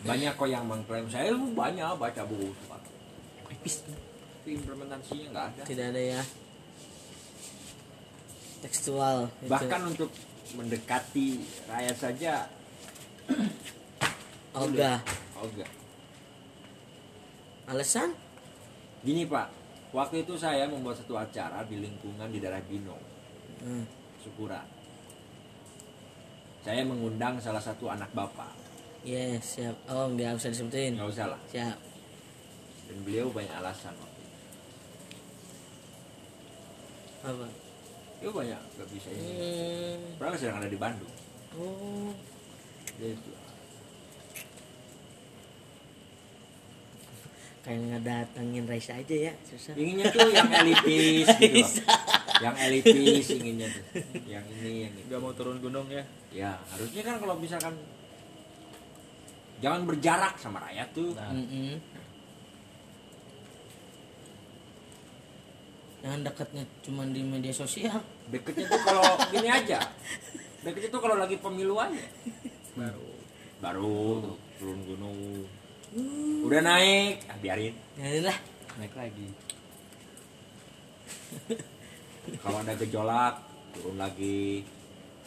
[0.03, 2.51] banyak kok yang mengklaim saya lu banyak baca buku.
[2.51, 2.83] Itu, pak
[3.63, 3.87] tipis.
[3.87, 5.63] Tapi implementasinya nggak ada.
[5.63, 6.23] Tidak ada ya.
[8.63, 10.11] Tekstual bahkan untuk
[10.59, 11.41] mendekati
[11.71, 12.35] rakyat saja
[14.59, 15.01] oh enggak
[17.71, 18.11] alasan?
[19.07, 19.49] Gini pak.
[19.95, 23.15] Waktu itu saya membuat satu acara di lingkungan di daerah Bino
[23.63, 23.87] Hmm.
[24.19, 24.67] Syukuran
[26.67, 28.51] saya mengundang salah satu anak bapak
[29.03, 29.77] yes siap.
[29.91, 30.95] Oh nggak usah disebutin?
[30.99, 31.41] Nggak usah lah.
[31.51, 31.79] Siap.
[32.89, 34.37] Dan beliau banyak alasan waktu itu.
[37.23, 37.47] apa?
[38.19, 39.33] Beliau banyak nggak bisa ini.
[39.35, 39.99] Hmm.
[40.19, 41.13] padahal sedang ada di Bandung.
[41.59, 42.11] Oh.
[42.99, 43.31] Dia itu.
[47.63, 49.75] Kayak ngedatengin Raisa aja ya susah.
[49.79, 51.71] Inginnya tuh yang elitis gitu loh.
[52.43, 53.85] yang elitis inginnya tuh.
[54.27, 55.07] Yang ini yang itu.
[55.07, 56.03] Nggak mau turun gunung ya?
[56.35, 57.79] Ya harusnya kan kalau misalkan
[59.63, 61.15] jangan berjarak sama rakyat tuh.
[61.15, 61.79] Mm-mm.
[66.03, 68.03] Jangan dekatnya cuma di media sosial.
[68.27, 69.79] deketnya tuh kalau gini aja.
[70.67, 72.03] Deketnya tuh kalau lagi pemilu aja.
[72.75, 73.07] Baru
[73.63, 75.47] baru turun gunung.
[76.43, 77.75] Udah naik ah, biarin.
[77.95, 78.39] Ya lah.
[78.83, 79.29] naik lagi.
[82.43, 83.35] Kalau ada gejolak
[83.77, 84.67] turun lagi.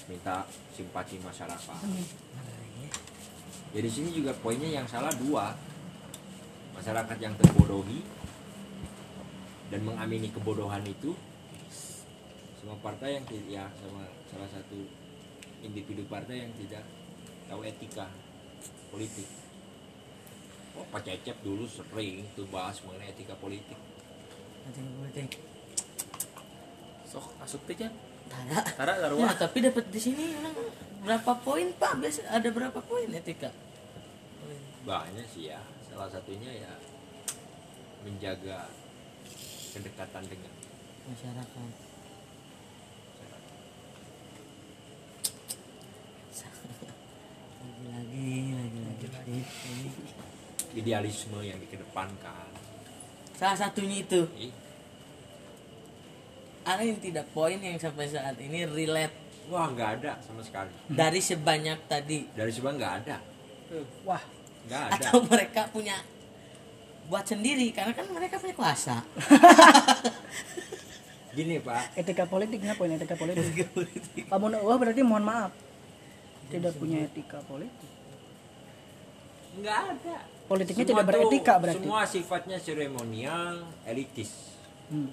[0.09, 0.43] Minta
[0.75, 1.81] simpati masyarakat
[3.75, 5.51] ya di sini juga poinnya yang salah dua
[6.71, 7.99] masyarakat yang terbodohi
[9.67, 11.11] dan mengamini kebodohan itu
[12.55, 14.79] sama partai yang ti- ya sama salah satu
[15.59, 16.87] individu partai yang tidak
[17.45, 18.07] tahu etika
[18.89, 19.27] politik
[20.75, 23.77] oh Pak Cecep dulu sering tuh bahas mengenai etika politik
[24.65, 25.29] Nanti politik.
[27.05, 27.93] sok masuk Jan
[28.25, 28.57] Tara.
[28.73, 30.33] Tara Ya, tapi dapat di sini
[31.05, 32.01] berapa poin Pak?
[32.01, 33.53] Biasa ada berapa poin etika?
[34.85, 35.59] Banyak sih ya
[35.89, 36.73] salah satunya ya
[38.05, 38.69] menjaga
[39.73, 40.53] kedekatan dengan
[41.05, 41.69] Masyarakat.
[47.85, 49.37] Lagi lagi lagi lagi.
[49.45, 49.89] Ini.
[50.75, 52.49] idealisme yang dikedepankan
[53.37, 54.25] Salah satunya itu.
[54.33, 54.49] Ih,
[56.65, 61.21] Ada yang tidak poin yang sampai saat ini relate wah nggak ada sama sekali dari
[61.21, 63.17] sebanyak tadi dari sebenarnya nggak ada
[64.05, 64.21] Wah,
[64.65, 65.97] nggak ada atau mereka punya
[67.05, 68.95] buat sendiri karena kan mereka punya kuasa.
[71.35, 73.67] gini pak etika politik kenapa ini etika politik?
[74.31, 75.51] Kamu wah berarti mohon maaf.
[76.47, 77.89] Tidak punya etika politik.
[79.55, 81.79] nggak ada Politiknya Semua tidak beretika berarti.
[81.79, 83.55] semua sifatnya seremonial
[83.87, 84.53] elitis
[84.85, 85.09] Hmm.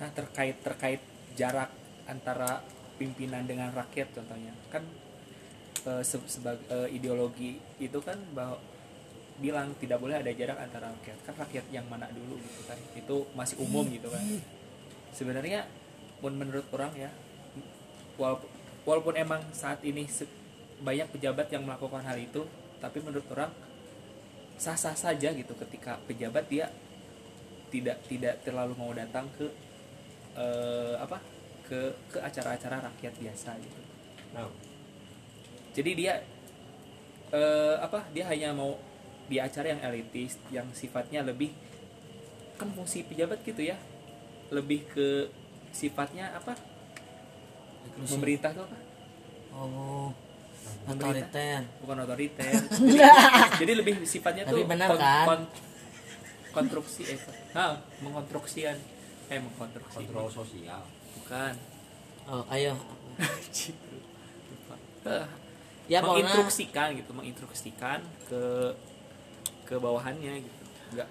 [0.00, 1.00] Nah terkait terkait
[1.36, 1.68] jarak
[2.08, 2.64] antara
[2.96, 4.52] pimpinan dengan rakyat contohnya.
[4.72, 4.82] Kan
[5.86, 8.56] eh, se- sebagai eh, ideologi itu kan bahwa
[9.40, 11.18] bilang tidak boleh ada jarak antara rakyat.
[11.24, 12.78] Kan rakyat yang mana dulu gitu kan.
[12.96, 14.24] Itu masih umum gitu kan.
[15.12, 15.68] Sebenarnya
[16.20, 17.10] pun menurut orang ya
[18.20, 18.48] walaupun,
[18.84, 20.04] walaupun emang saat ini
[20.84, 22.44] banyak pejabat yang melakukan hal itu
[22.80, 23.52] tapi menurut orang
[24.60, 26.68] sah-sah saja gitu ketika pejabat dia
[27.72, 29.48] tidak tidak terlalu mau datang ke
[30.40, 31.20] eh, apa
[31.68, 33.80] ke ke acara-acara rakyat biasa gitu.
[34.32, 34.48] Nah,
[35.76, 36.14] jadi dia
[37.30, 38.74] eh, apa dia hanya mau
[39.30, 41.54] di acara yang elitis yang sifatnya lebih
[42.58, 43.78] kan fungsi pejabat gitu ya
[44.50, 45.30] lebih ke
[45.70, 46.58] sifatnya apa
[47.86, 48.10] Inklusif.
[48.18, 48.78] memerintah tuh apa?
[49.54, 50.10] Oh,
[50.90, 51.62] otoriter.
[51.82, 52.52] bukan otoriter
[53.62, 55.46] jadi lebih sifatnya Tapi tuh benar kan?
[56.50, 57.18] konstruksi eh
[57.54, 58.76] nah mengkonstruksikan
[59.30, 60.82] eh mengkonstruksi kontrol sosial
[61.16, 61.54] bukan
[62.26, 62.78] Oh, ayo.
[65.02, 65.26] Eh,
[65.88, 68.42] Ya pokoknya menginstruksikan gitu menginstruksikan ke
[69.64, 70.62] ke bawahannya gitu
[70.92, 71.08] enggak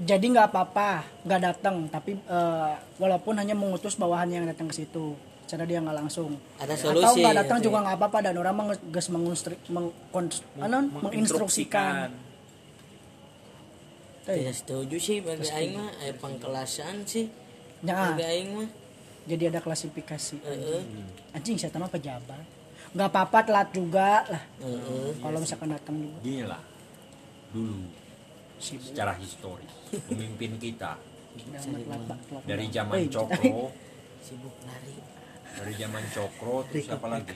[0.00, 0.90] Jadi nggak apa-apa,
[1.22, 5.98] nggak datang, tapi eh, walaupun hanya mengutus bawahannya yang datang ke situ, cara dia nggak
[6.00, 6.34] langsung.
[6.56, 7.20] ada Atau solusi.
[7.20, 7.82] nggak datang gitu juga ya.
[7.84, 12.10] nggak apa-apa dan orang mengges menginstru, mengkons- anon, menginstruksikan.
[14.22, 17.28] Eh, Tidak setuju sih bagi aing mah aya pangkelasan sih.
[17.80, 18.68] Ya, aing mah.
[19.24, 20.36] jadi ada klasifikasi.
[20.42, 20.80] Heeh.
[21.32, 22.44] Anjing saya mah pejabat.
[22.92, 24.42] Nggak apa-apa telat juga lah.
[24.60, 25.16] Heeh.
[25.22, 26.18] Kalau misalkan datang juga.
[26.20, 26.60] gini lah
[27.50, 27.82] dulu
[28.62, 29.66] secara historis
[30.06, 30.94] pemimpin kita
[32.46, 33.74] dari zaman Cokro
[34.22, 34.94] Sibuk lari.
[35.58, 37.34] dari zaman Cokro terus apa lagi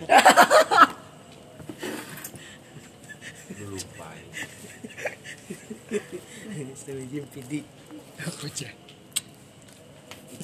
[3.55, 4.38] dulu lupa ini.
[6.74, 7.53] Setuju PD.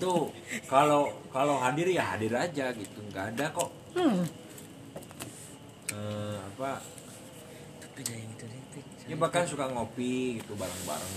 [0.01, 0.33] Itu
[0.65, 4.23] kalau kalau hadir ya hadir aja gitu nggak ada kok Hmm,
[5.91, 6.79] eh, apa
[7.83, 8.45] Tapi ada yang itu
[9.05, 11.13] ya bahkan suka ngopi gitu bareng-bareng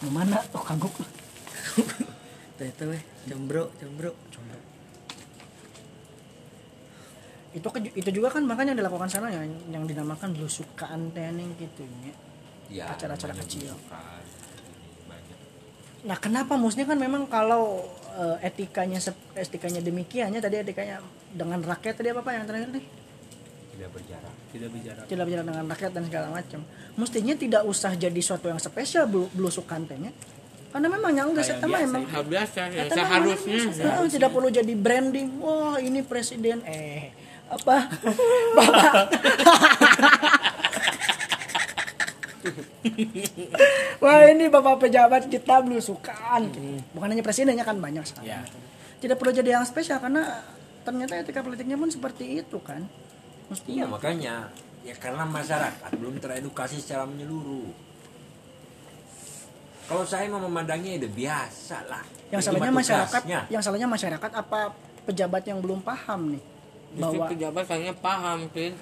[0.00, 0.36] mau mana?
[0.52, 0.92] Oh kagok.
[2.54, 4.12] Tuh itu weh, jombro, jombro.
[7.54, 9.40] itu ke- itu juga kan makanya yang dilakukan sana ya
[9.70, 12.14] yang dinamakan belusukan tening gitu ya.
[12.90, 13.72] Acara-acara kecil.
[16.04, 17.80] Nah, kenapa maksudnya kan memang kalau
[18.14, 19.00] eh, etikanya
[19.34, 21.00] etikanya demikiannya tadi etikanya
[21.32, 22.86] dengan rakyat tadi apa Pak yang terakhir nih?
[23.74, 26.60] tidak berjarak tidak bicara Tidak bicara dengan rakyat dan segala macam.
[26.94, 30.14] Mestinya tidak usah jadi suatu yang spesial belu- belusukan tehnya.
[30.70, 34.74] Karena memang yang enggak saya biasa emang hal biasa mah seharusnya Heeh, tidak perlu jadi
[34.78, 35.28] branding.
[35.42, 37.10] Wah, ini presiden eh
[37.50, 37.90] apa?
[38.58, 39.06] Bapak.
[44.02, 46.40] Wah, ini Bapak pejabat kita belusukan.
[46.92, 48.28] Bukan hanya presidennya kan banyak sekali.
[48.30, 48.44] Ya.
[49.00, 50.44] Tidak perlu jadi yang spesial karena
[50.84, 52.84] ternyata etika politiknya pun seperti itu kan.
[52.84, 54.34] iya Mestinya makanya
[54.84, 57.72] ya karena masyarakat belum teredukasi secara menyeluruh
[59.84, 63.40] kalau saya mau memandangnya udah biasa lah yang Itu salahnya masyarakat, tugasnya.
[63.52, 64.60] yang salahnya masyarakat apa
[65.04, 66.42] pejabat yang belum paham nih
[66.94, 68.72] Justru bahwa pejabat kayaknya paham Pin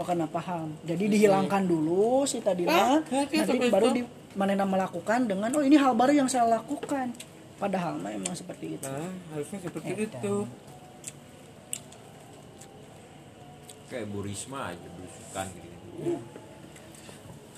[0.00, 0.72] Oh karena paham.
[0.88, 5.62] Jadi dihilangkan dulu si tadinya, Ah, mungkin nanti seperti baru di manena melakukan dengan oh
[5.62, 7.12] ini hal baru yang saya lakukan.
[7.60, 8.88] Padahal mah emang seperti itu.
[8.88, 10.08] nah harusnya seperti Edan.
[10.18, 10.36] itu.
[13.92, 16.16] kayak Bu Risma aja belusukan gitu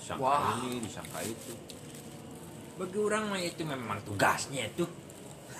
[0.05, 1.53] disangka ini disangka itu.
[2.77, 4.85] Bagi orang mah itu memang tugasnya itu.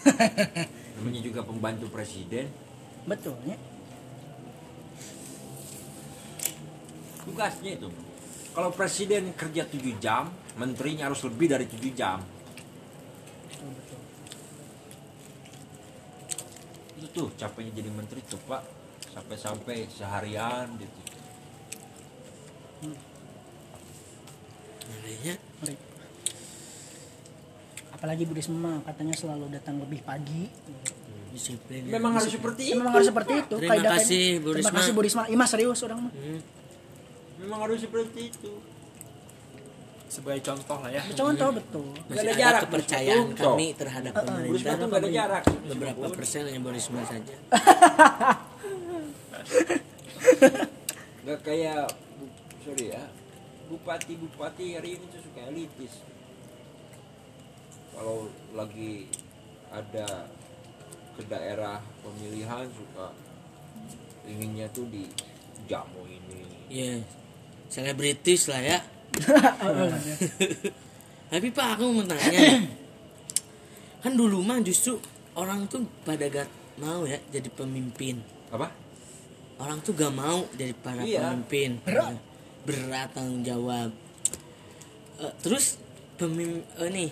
[1.02, 2.54] Namanya juga pembantu presiden.
[3.10, 3.34] Betul
[7.26, 7.90] tugasnya itu
[8.56, 12.22] kalau presiden kerja 7 jam menterinya harus lebih dari 7 jam
[13.52, 14.00] betul.
[16.96, 18.62] itu tuh capeknya jadi menteri tuh pak
[19.12, 21.00] sampai-sampai seharian gitu
[24.86, 25.76] Makanya Ngeri.
[27.90, 30.46] Apalagi Bu Risma katanya selalu datang lebih pagi.
[31.34, 33.56] disiplin memang harus seperti Ya, itu memang harus seperti itu.
[33.60, 34.78] Terima kaidah- kasih, Bu Terima Risma.
[34.80, 35.24] kasih Bu Risma.
[35.28, 36.14] Ima serius orang mah.
[36.14, 36.40] Hmm.
[37.42, 38.54] Memang harus seperti itu.
[40.06, 41.02] Sebagai contoh lah ya.
[41.12, 41.90] Contoh betul.
[42.08, 43.54] Masih ada ada, jarak, kepercayaan Contoh.
[43.58, 45.44] kami terhadap Bu pemerintah gak ada jarak.
[45.66, 47.36] beberapa persen hanya Risma saja.
[51.26, 51.90] Nggak kayak
[52.22, 52.26] bu,
[52.64, 53.04] sorry ya.
[53.66, 55.94] Bupati bupati hari ini tuh suka elitis.
[57.98, 59.10] Kalau lagi
[59.74, 60.30] ada
[61.18, 63.10] ke daerah pemilihan suka
[64.30, 65.10] inginnya tuh di
[65.66, 66.46] jamu ini.
[66.70, 67.02] Iya,
[67.68, 68.80] selebritis lah ya.
[71.32, 72.62] Tapi Pak aku mau tanya,
[74.00, 75.00] kan dulu mah justru
[75.34, 76.48] orang tuh pada gak
[76.78, 78.20] mau ya jadi pemimpin.
[78.52, 78.70] apa
[79.56, 81.32] Orang tuh gak mau jadi para Iya.
[81.32, 81.80] pemimpin.
[81.82, 82.16] Berat.
[82.64, 83.90] Berat tanggung jawab.
[85.18, 85.80] Eh, terus
[86.16, 87.12] pemim eh, nih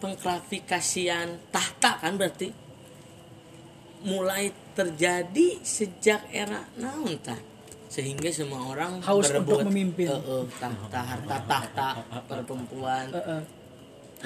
[0.00, 2.48] pengklasifikasian tahta kan berarti
[4.04, 7.40] mulai terjadi sejak era naon tah
[7.94, 10.10] sehingga semua orang Haus untuk berebut, memimpin.
[10.10, 11.86] eh, eh, tahta harta tahta
[12.26, 13.42] perempuan Eh, eh.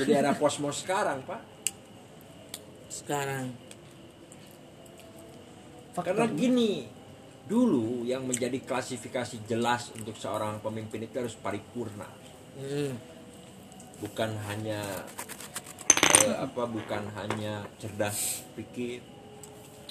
[0.00, 1.40] jadi era kosmos sekarang pak
[2.88, 3.52] sekarang
[5.98, 6.38] karena Faktor.
[6.38, 6.86] gini
[7.44, 12.08] dulu yang menjadi klasifikasi jelas untuk seorang pemimpin itu harus paripurna
[12.56, 12.92] hmm,
[14.00, 14.80] bukan hanya
[16.24, 19.04] eh, apa bukan hanya cerdas pikir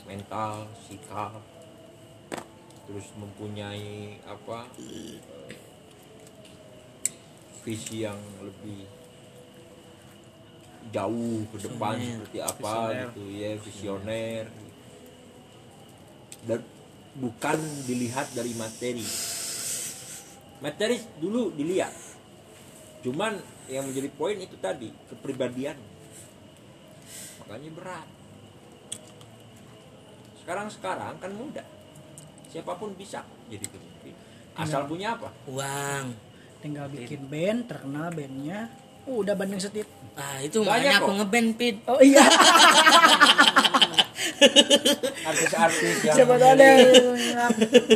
[0.07, 1.37] mental sikap
[2.87, 4.63] terus mempunyai apa
[7.67, 8.87] visi yang lebih
[10.95, 12.15] jauh ke depan Visioner.
[12.15, 13.07] seperti apa Visioner.
[13.11, 14.45] gitu ya visioner.
[16.47, 16.59] Dan
[17.19, 19.03] bukan dilihat dari materi.
[20.63, 21.91] Materi dulu dilihat.
[23.03, 23.35] Cuman
[23.67, 25.75] yang menjadi poin itu tadi kepribadian.
[27.43, 28.07] Makanya berat.
[30.39, 31.76] Sekarang sekarang kan mudah
[32.47, 34.13] siapa pun bisa jadi pemimpin
[34.57, 35.29] asal punya apa?
[35.45, 36.05] uang.
[36.57, 38.73] Tinggal bikin band terkenal bandnya.
[39.05, 39.85] Uh, udah banding setit.
[40.17, 41.77] Ah itu Banyak makanya aku ngeband pit.
[41.85, 42.25] Oh iya.
[45.23, 47.05] Artis-artis yang siapa tahu ada menjadi-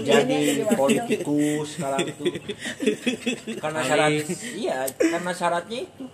[0.05, 0.77] yang jadi diwakil.
[0.77, 2.23] politikus sekarang itu
[3.57, 4.11] karena syarat
[4.53, 6.05] iya karena syaratnya itu.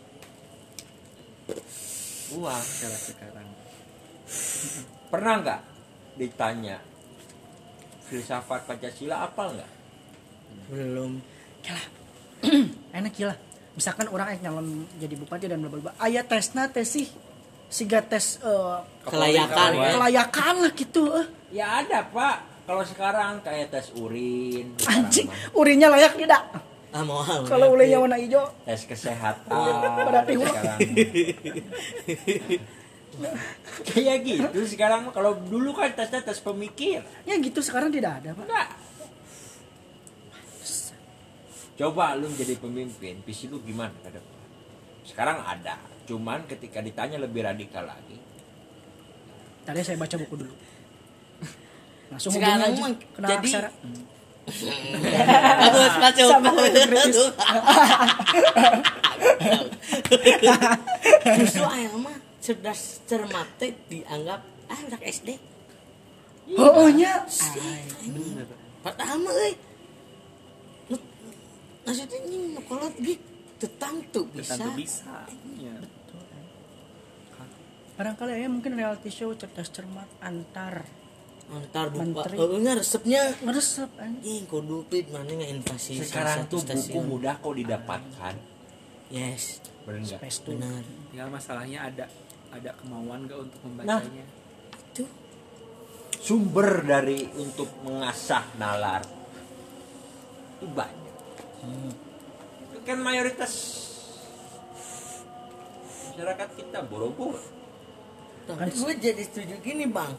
[2.36, 3.48] Uang cara sekarang.
[5.08, 5.62] Pernah nggak
[6.18, 6.78] ditanya
[8.08, 9.72] filsafat pancasila apa nggak?
[10.72, 11.20] Belum.
[12.98, 13.36] Enak gila
[13.78, 17.06] misalkan orang yang nyalon jadi bupati dan bla bla bla aya tesna tes sih
[17.70, 19.70] siga tes eh, kelayakan.
[19.78, 21.26] ya kelayakan lah gitu eh.
[21.54, 22.58] ya ada pak.
[22.68, 24.76] Kalau sekarang kayak tes urin.
[24.84, 26.44] Anjing urinnya layak tidak?
[26.92, 27.00] Ah
[27.48, 28.44] kalau urinnya warna hijau.
[28.68, 29.48] Tes kesehatan.
[29.48, 30.28] Ulang.
[30.28, 30.76] sekarang
[33.84, 34.60] kayak gitu.
[34.64, 37.02] Sekarang kalau dulu kan tesnya tes pemikir.
[37.24, 37.60] Ya gitu.
[37.60, 38.46] Sekarang tidak ada pak.
[38.46, 38.70] Enggak.
[41.78, 44.38] Coba lu jadi pemimpin visi lu gimana ke depan?
[45.06, 45.78] Sekarang ada.
[46.06, 48.18] Cuman ketika ditanya lebih radikal lagi.
[49.62, 50.54] Tadi saya baca buku dulu.
[52.12, 52.82] Langsung Sekarang hubungi aja.
[52.82, 53.70] mah Kena jadi- aksara.
[54.48, 57.18] Bagus, kritis.
[61.38, 62.16] Justru ayah mah
[62.48, 65.36] cerdas cermat teh dianggap ah udah SD.
[66.56, 67.28] Oh, nya.
[68.80, 69.54] Padahal mah euy.
[70.88, 71.08] Nu-
[71.84, 74.56] Maksudnya ini kalau gitu tentu bisa.
[74.56, 75.28] tentu bisa
[75.60, 75.76] ya.
[77.98, 80.86] Barangkali ya mungkin reality show cerdas cermat antar
[81.48, 82.04] Antar buka.
[82.28, 82.36] Menteri.
[82.38, 84.20] Oh, ini resepnya meresep anjing.
[84.22, 88.36] Ih, kudu pit mana invasi sekarang tuh buku mudah kok didapatkan
[89.08, 90.60] Yes, nggak tuh.
[90.60, 90.84] benar.
[91.08, 92.06] tinggal masalahnya ada
[92.52, 94.26] ada kemauan gak untuk membacanya?
[94.94, 95.04] Itu.
[96.18, 99.18] Sumber dari untuk mengasah nalar
[100.58, 101.16] itu banyak.
[102.66, 103.54] Itu kan mayoritas
[106.10, 107.38] masyarakat kita boro-boro.
[108.50, 110.18] Tapi gue jadi setuju gini bang.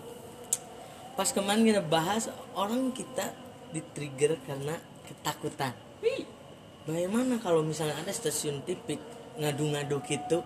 [1.19, 3.35] Pas kemarin kita bahas Orang kita
[3.75, 5.75] di-trigger karena ketakutan.
[6.87, 8.97] Bagaimana kalau misalnya ada stasiun TV
[9.39, 10.43] Ngadu-ngadu gitu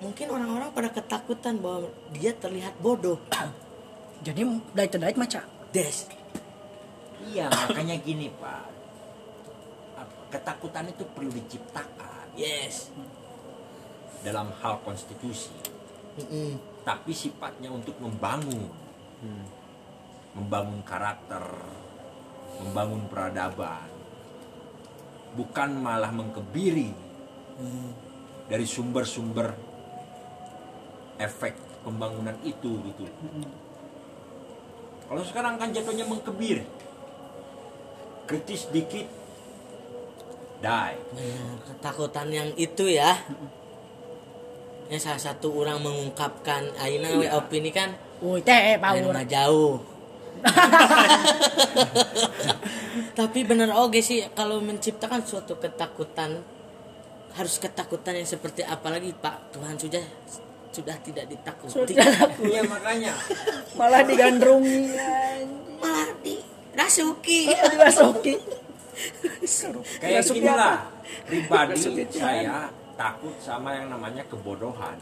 [0.00, 3.20] Mungkin orang-orang pada ketakutan bahwa dia terlihat bodoh.
[4.26, 4.40] Jadi
[4.72, 5.44] dari terdait maca.
[5.70, 6.08] Des.
[7.30, 8.64] Iya makanya gini pak.
[10.32, 12.32] Ketakutan itu perlu diciptakan.
[12.32, 12.88] Yes.
[14.24, 15.52] Dalam hal konstitusi.
[16.10, 16.58] Mm-mm.
[16.82, 18.66] tapi sifatnya untuk membangun.
[20.34, 21.44] Membangun karakter.
[22.64, 23.88] Membangun peradaban.
[25.36, 26.90] Bukan malah mengkebiri
[28.50, 29.69] dari sumber-sumber
[31.20, 31.52] efek
[31.84, 33.04] pembangunan itu gitu.
[35.06, 36.64] Kalau sekarang kan jatuhnya mengkebiri
[38.30, 39.06] kritis dikit
[40.62, 40.94] die.
[41.12, 43.18] Benar, ketakutan yang itu ya.
[44.90, 47.38] Ya salah satu orang mengungkapkan Aina Iya.
[47.38, 47.94] opini kan?
[48.22, 49.10] Woi teh power.
[49.10, 49.82] mah jauh.
[53.18, 56.42] Tapi benar oke sih kalau menciptakan suatu ketakutan
[57.34, 59.54] harus ketakutan yang seperti apa lagi Pak?
[59.54, 60.02] Tuhan sudah
[60.70, 63.14] sudah tidak ditakuti Sudah iya makanya.
[63.78, 65.48] Malah digandrungi anjing.
[65.82, 67.50] malah dirasuki.
[67.50, 68.34] Dimasuki.
[69.98, 70.58] kayak Masuk gini apa?
[70.60, 70.76] lah.
[71.26, 74.94] Pribadi saya takut sama yang namanya kebodohan.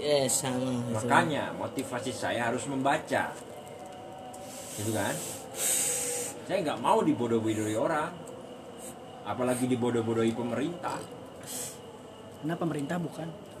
[0.00, 0.96] Yes sama gitu.
[0.96, 3.30] makanya motivasi saya harus membaca.
[4.80, 5.14] Gitu kan?
[6.48, 8.10] Saya nggak mau dibodoh-bodohi orang.
[9.22, 10.98] Apalagi dibodoh-bodohi pemerintah.
[12.42, 13.51] Nah pemerintah bukan.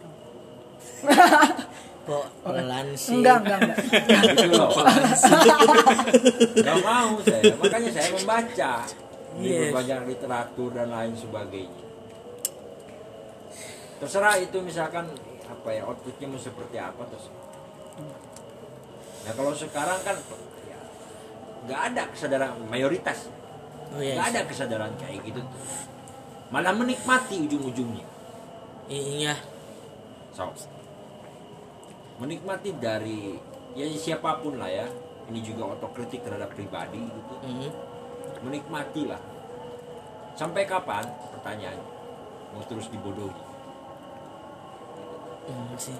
[2.06, 3.78] kok pelan sih Enggak, enggak, enggak.
[4.34, 4.70] gitu loh
[6.62, 7.54] nggak mau saya.
[7.56, 8.72] Makanya saya membaca.
[9.32, 9.72] Di Yes.
[9.72, 11.82] berbagai literatur dan lain sebagainya.
[13.96, 15.08] Terserah itu misalkan
[15.46, 17.40] apa ya outputnya mau seperti apa terserah.
[19.22, 20.16] Nah kalau sekarang kan
[20.66, 20.78] ya,
[21.64, 23.30] nggak ada kesadaran mayoritas.
[23.94, 24.18] Oh, yes.
[24.18, 25.40] nggak ada kesadaran kayak gitu.
[25.40, 25.48] Tuh
[26.52, 28.04] malah menikmati ujung-ujungnya.
[28.90, 29.32] Iya
[30.32, 30.48] so
[32.18, 33.36] menikmati dari
[33.72, 34.86] ya siapa pun lah ya
[35.28, 37.70] ini juga otokritik terhadap pribadi gitu Mhm.
[38.42, 39.20] menikmati lah
[40.32, 41.86] sampai kapan pertanyaannya
[42.52, 43.50] mau terus dibodohi
[45.42, 45.98] Hmm, sih.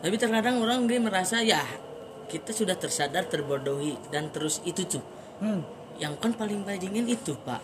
[0.00, 1.60] Tapi terkadang orang dia merasa ya
[2.24, 5.04] kita sudah tersadar terbodohi dan terus itu tuh
[5.44, 5.60] Hmm.
[6.00, 7.60] yang kan paling bajingan itu pak.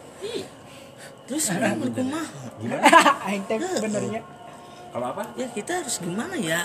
[1.25, 2.29] Terus orang berkumaha?
[2.61, 2.85] gimana
[3.25, 4.21] Aing teh benernya.
[4.97, 5.29] Kalau apa?
[5.37, 6.65] Ya kita harus gimana ya?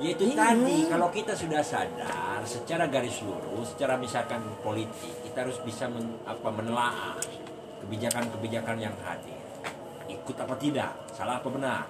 [0.00, 0.88] ya itu tadi.
[0.88, 6.48] kalau kita sudah sadar secara garis lurus secara misalkan politik kita harus bisa men- apa
[6.52, 7.20] menelaah
[7.84, 9.40] kebijakan-kebijakan yang hadir.
[10.08, 10.92] Ikut apa tidak?
[11.16, 11.84] Salah apa benar?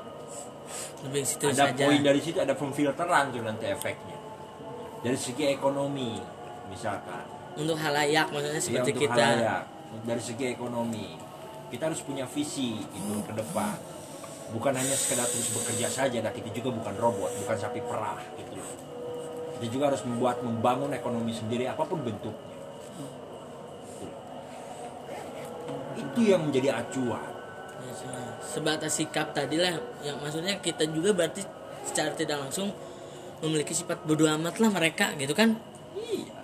[1.06, 1.82] Lebih situ ada saja.
[1.86, 4.18] poin dari situ ada pemfilteran tuh nanti efeknya.
[5.02, 6.18] Dari segi ekonomi
[6.70, 7.26] misalkan.
[7.58, 9.18] Untuk halayak maksudnya ya, seperti untuk kita.
[9.18, 9.62] halayak.
[10.06, 11.18] dari segi ekonomi.
[11.74, 13.99] Kita harus punya visi itu ke depan
[14.50, 18.58] bukan hanya sekedar terus bekerja saja dan kita juga bukan robot bukan sapi perah gitu.
[18.58, 18.70] Loh
[19.60, 22.48] kita juga harus membuat membangun ekonomi sendiri apa pun bentuknya.
[26.00, 27.20] Itu yang menjadi acuan.
[27.84, 31.44] Ya, se- sebatas sikap tadi lah yang maksudnya kita juga berarti
[31.84, 32.72] secara tidak langsung
[33.44, 35.56] memiliki sifat bodoh amat lah mereka gitu kan?
[35.92, 36.40] Iya.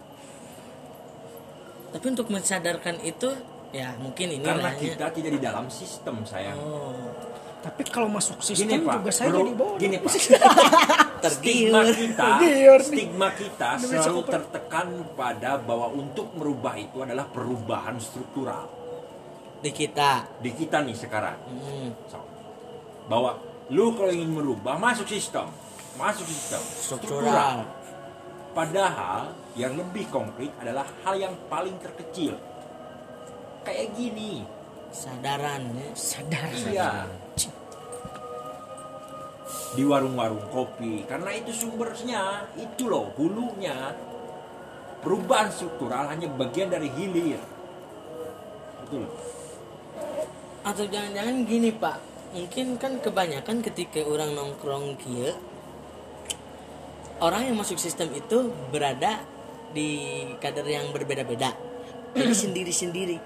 [1.96, 3.32] Tapi untuk mensadarkan itu
[3.72, 6.57] ya mungkin ini karena hanya- kita tidak di dalam sistem sayang.
[6.61, 7.16] Oh,
[7.66, 8.94] Tapi kalau masuk gini sistem pak.
[8.96, 9.76] juga saya perlu- jadi bodoh.
[9.76, 10.12] gini pak.
[11.26, 12.28] Stigma kita
[12.78, 14.86] stigma kita selalu tertekan
[15.18, 18.70] pada bahwa untuk merubah itu adalah perubahan struktural.
[19.58, 20.30] Di kita.
[20.38, 21.34] Di kita nih sekarang.
[21.42, 22.22] Hmm, So,
[23.10, 25.50] bahwa lu kalau ingin merubah masuk sistem.
[25.98, 26.62] Masuk sistem.
[26.62, 27.66] Struktural.
[28.54, 32.38] Padahal yang lebih konkret adalah hal yang paling terkecil.
[33.66, 34.46] Kayak gini.
[34.86, 35.88] Sadaran ya.
[35.92, 36.90] sadar iya
[39.74, 41.07] di warung-warung kopi.
[41.07, 43.94] Karena itu sumbernya itu loh hulunya
[45.05, 47.38] perubahan struktural hanya bagian dari hilir.
[48.82, 49.07] Betul.
[50.66, 51.99] Atau jangan-jangan gini pak.
[52.34, 55.30] Mungkin kan kebanyakan ketika orang nongkrong kia
[57.22, 59.24] orang yang masuk sistem itu berada
[59.72, 61.55] di kadar yang berbeda-beda.
[62.16, 63.18] Jadi sendiri-sendiri.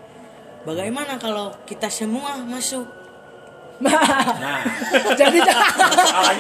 [0.61, 2.85] Bagaimana kalau kita semua masuk
[3.81, 4.61] nah
[5.17, 5.39] jadi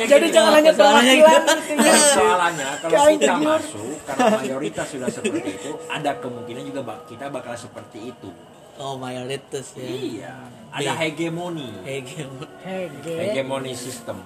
[0.04, 1.62] jadi gini, jangan hanya perwakilan gitu.
[1.72, 3.48] gitu ya Soalnya kalau kita gitu.
[3.48, 8.28] masuk karena mayoritas sudah seperti itu, ada kemungkinan juga kita bakal seperti itu.
[8.76, 10.34] oh mayoritas ya Iya,
[10.68, 12.28] ada hegemoni, Hegel.
[12.60, 14.20] hege hegemoni sistem.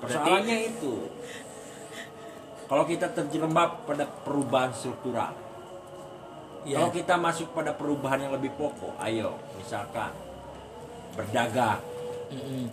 [0.00, 1.08] Persoalannya itu,
[2.64, 5.32] kalau kita terjerembab pada perubahan struktural,
[6.64, 10.12] ya kalau kita masuk pada perubahan yang lebih pokok, ayo, misalkan
[11.14, 11.80] berdagang,
[12.30, 12.68] Mm-mm.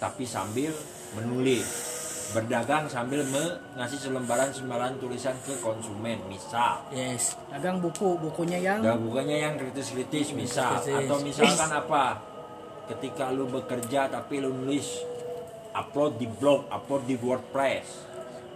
[0.00, 0.72] tapi sambil
[1.16, 1.92] menulis.
[2.24, 6.80] Berdagang sambil mengasih selembaran sembaran tulisan ke konsumen misal.
[6.88, 7.36] Yes.
[7.52, 10.80] Dagang buku bukunya yang dan bukannya yang kritis-kritis misal.
[10.80, 11.04] Kritis.
[11.04, 12.04] atau misalkan apa?
[12.88, 15.04] Ketika lu bekerja tapi lu nulis
[15.76, 17.86] upload di blog upload di WordPress.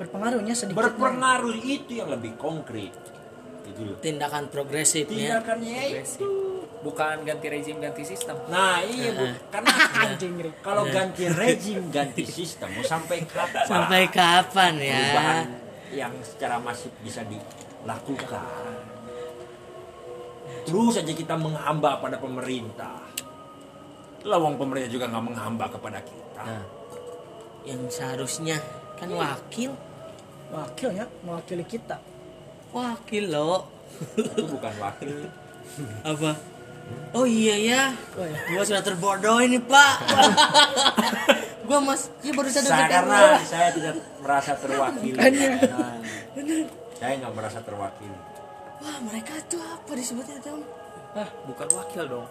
[0.01, 2.97] Berpengaruhnya sedikit berpengaruh itu yang lebih konkret.
[3.69, 4.01] Gitu loh.
[4.01, 5.45] Tindakan progresif ya.
[5.45, 6.48] Tindakannya itu
[6.83, 8.39] bukan ganti rezim ganti sistem.
[8.47, 9.27] Nah iya bu.
[9.51, 9.73] Karena
[10.07, 10.55] anjing Rik.
[10.63, 13.65] kalau ganti rezim ganti sistem mau sampai kapan?
[13.67, 14.95] Sampai kapan ya?
[14.95, 15.47] Perubahan
[15.91, 18.75] yang secara masif bisa dilakukan.
[20.69, 23.01] Terus saja kita menghamba pada pemerintah.
[24.27, 26.43] Lawang pemerintah juga nggak menghamba kepada kita.
[26.45, 26.65] Nah,
[27.65, 28.59] yang seharusnya
[28.99, 29.73] kan wakil.
[30.49, 32.01] Wakilnya mewakili kita.
[32.73, 33.69] Wakil loh
[34.17, 35.29] Itu bukan wakil.
[36.05, 36.33] apa
[37.11, 37.83] oh iya ya
[38.49, 39.95] gua sudah terbodoh ini pak
[41.67, 45.17] gua mas ya baru sadar Saya, karena saya tidak merasa terwakili.
[45.21, 45.49] Makanya.
[45.69, 45.97] Nah,
[46.97, 48.19] saya nggak merasa terwakili.
[48.79, 50.63] wah mereka tuh apa disebutnya tuh
[51.13, 52.27] ah bukan wakil dong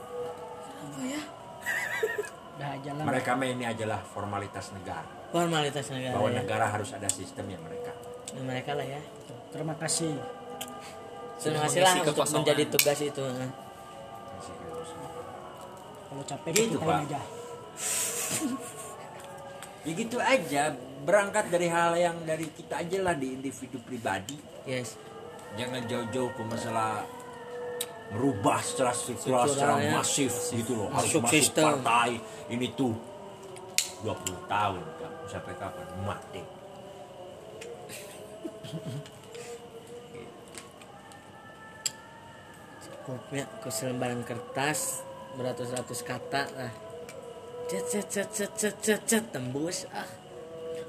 [0.78, 1.22] apa ya
[2.58, 5.06] udah aja lah Mereka mah ini adalah formalitas negara.
[5.30, 6.36] formalitas negara Bahwa ya.
[6.40, 7.92] negara harus ada sistemnya mereka.
[8.32, 9.02] Ya, mereka lah ya
[9.48, 10.14] terima kasih
[11.38, 13.52] terima kasih lah untuk menjadi tugas itu nah.
[16.08, 17.00] Kalau capek Gitu, kita Pak.
[17.02, 17.22] aja
[19.82, 20.64] Ya gitu aja.
[21.00, 24.36] Berangkat dari hal yang dari kita aja lah di individu pribadi.
[24.66, 25.00] yes
[25.56, 27.08] jangan jauh-jauh ke masalah
[28.10, 29.92] merubah secara struktural secara Strukturalnya.
[29.96, 31.64] masif gitu loh harus Masuk masuk sistem.
[31.80, 32.12] partai
[32.50, 32.92] ini tuh
[34.02, 34.12] 20
[34.46, 34.84] tahun
[35.26, 36.44] sampai kapan mati
[43.08, 45.00] Kopnya ke selembaran kertas
[45.40, 46.74] beratus-ratus kata lah
[47.68, 50.08] cet cet cet cet cet cet, cet tembus ah.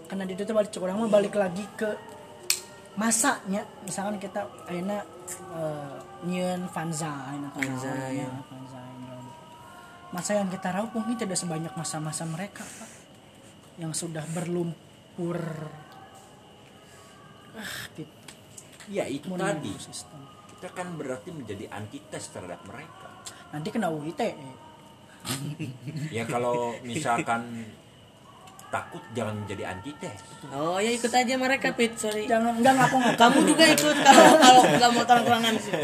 [0.09, 1.91] Karena di itu balik orang mah balik lagi ke
[2.97, 3.61] masanya.
[3.85, 5.05] Misalkan kita akhirnya
[5.53, 8.29] uh, nyeun Vanza ayeuna kan Vanza, naon, ya.
[8.51, 8.81] Vanza
[10.09, 12.91] masa yang kita raup mungkin tidak sebanyak masa-masa mereka Pak
[13.77, 15.39] yang sudah berlumpur.
[17.53, 18.17] Ah gitu.
[18.89, 19.77] Ya itu tadi.
[19.77, 20.28] sistem
[20.59, 23.23] kita kan berarti menjadi antites terhadap mereka.
[23.55, 24.35] Nanti kena UITE
[26.11, 27.63] ya kalau misalkan
[28.69, 30.21] takut jangan menjadi antites
[30.53, 31.99] oh ya ikut aja mereka pit.
[31.99, 32.31] Sorry.
[32.31, 35.73] Jangan enggak ngaku ngaku kamu juga ikut kalau kalau nggak mau terang-terangan sih.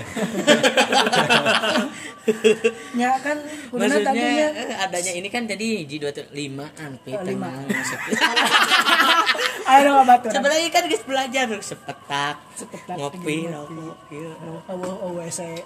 [2.97, 3.37] Ya kan
[3.69, 7.53] maksudnya tadinya eh, adanya ini kan jadi G25 an pit Oh, lima.
[9.69, 11.45] ayo dong batu sebenarnya kan guys belajar.
[11.61, 12.41] Sepetak.
[12.57, 13.53] Sepetak, ngopi ngopi.
[13.53, 14.33] rokok iya.
[14.41, 15.61] oh oh oh saya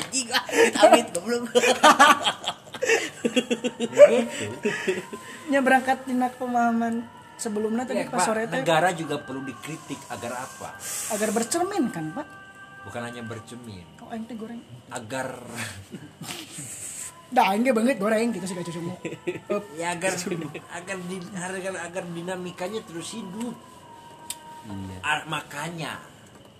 [0.00, 0.44] anjing ah
[0.88, 1.52] amit goblok
[3.24, 4.14] gitu
[5.50, 7.04] nya berangkat tina pemahaman
[7.40, 10.76] sebelumnya tadi Ya, pas Pak, sore negara juga perlu dikritik agar apa?
[11.16, 12.28] Agar bercermin kan pak?
[12.84, 13.84] Bukan hanya bercermin.
[14.04, 14.60] Oh teh goreng.
[14.92, 15.40] Agar
[17.30, 18.80] dah ge banget goreng gitu sih gak cucu
[19.54, 19.64] Up.
[19.80, 20.12] ya agar
[20.74, 23.56] agar di, agar, agar dinamikanya terus hidup.
[25.00, 25.96] Ah, makanya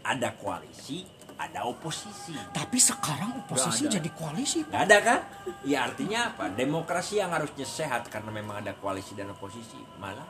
[0.01, 1.05] ada koalisi
[1.41, 2.37] ada oposisi.
[2.53, 4.77] Tapi sekarang oposisi jadi koalisi pak.
[4.77, 5.21] Nggak ada kan?
[5.65, 6.53] Ya artinya apa?
[6.53, 10.29] Demokrasi yang harusnya sehat karena memang ada koalisi dan oposisi malah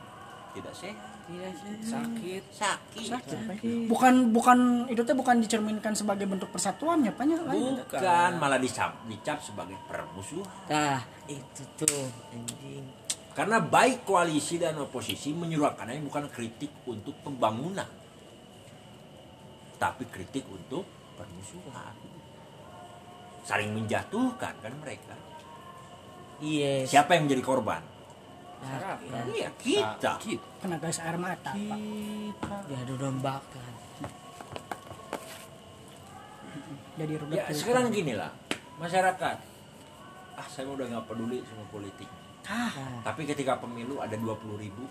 [0.55, 1.11] tidak sehat.
[1.27, 1.53] Tidak
[1.83, 2.43] sakit.
[2.51, 3.07] Sakit.
[3.07, 3.39] Sakit.
[3.47, 3.57] Pak.
[3.87, 4.57] bukan bukan
[4.91, 7.83] itu teh bukan dicerminkan sebagai bentuk persatuan ya Pak, lain itu.
[7.87, 10.47] bukan malah dicap dicap sebagai permusuhan.
[10.67, 12.83] Nah, itu tuh anjing.
[13.31, 17.87] karena baik koalisi dan oposisi menyuarakannya bukan kritik untuk pembangunan.
[19.79, 21.93] Tapi kritik untuk permusuhan
[23.41, 25.13] saling menjatuhkan kan mereka
[26.41, 26.81] Iya.
[26.83, 27.83] siapa yang menjadi korban
[28.57, 29.23] Masyarakat.
[29.31, 30.09] iya kita
[30.57, 32.61] kena gas air mata Pak.
[32.65, 33.73] Diadu dombakan.
[36.93, 38.29] jadi rudet ya sekarang gini lah
[38.77, 39.37] masyarakat
[40.33, 42.09] ah saya udah nggak peduli sama politik
[42.43, 44.85] ah tapi ketika pemilu ada 20 ribu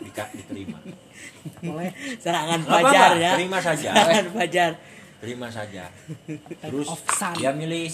[0.00, 0.78] dika- diterima
[1.60, 3.36] boleh Serangan fajar ya.
[3.36, 3.92] terima saja.
[3.92, 4.70] Serangan fajar.
[5.18, 5.90] Terima saja.
[6.62, 6.86] Terus
[7.38, 7.90] dia milih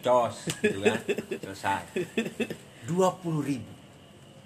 [0.00, 0.98] cos gitu kan?
[1.40, 1.82] Selesai
[2.88, 3.72] 20 ribu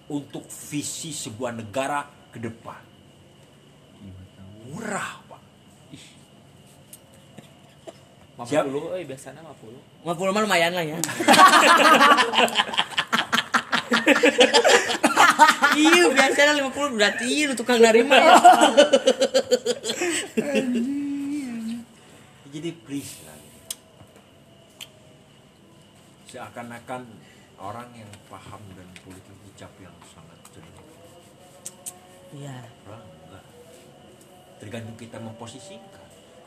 [0.09, 2.81] untuk visi sebuah negara ke depan.
[4.69, 5.41] Murah pak.
[8.47, 8.71] Siap.
[8.71, 10.95] 50 eh biasanya 50 Mau pulang mah lumayan lah ya.
[15.79, 18.39] iya biasanya 50 berarti iya lu tukang narima ya.
[22.59, 23.39] jadi please lah.
[26.29, 27.03] Seakan-akan
[27.57, 30.85] orang yang paham dan politik ucap yang sangat jernih
[32.29, 32.59] Iya.
[32.85, 33.45] Orang enggak.
[34.59, 36.03] tergantung kita memposisikan.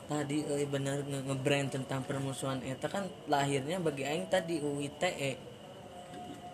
[0.06, 5.40] Tadi euy bener nge- nge-brand tentang permusuhan eta kan lahirnya bagi aing tadi UITE.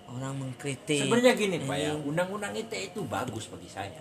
[0.08, 1.04] Orang mengkritik.
[1.04, 1.92] sebenarnya gini pak ya.
[1.98, 4.00] Undang-undang ITE itu bagus bagi saya.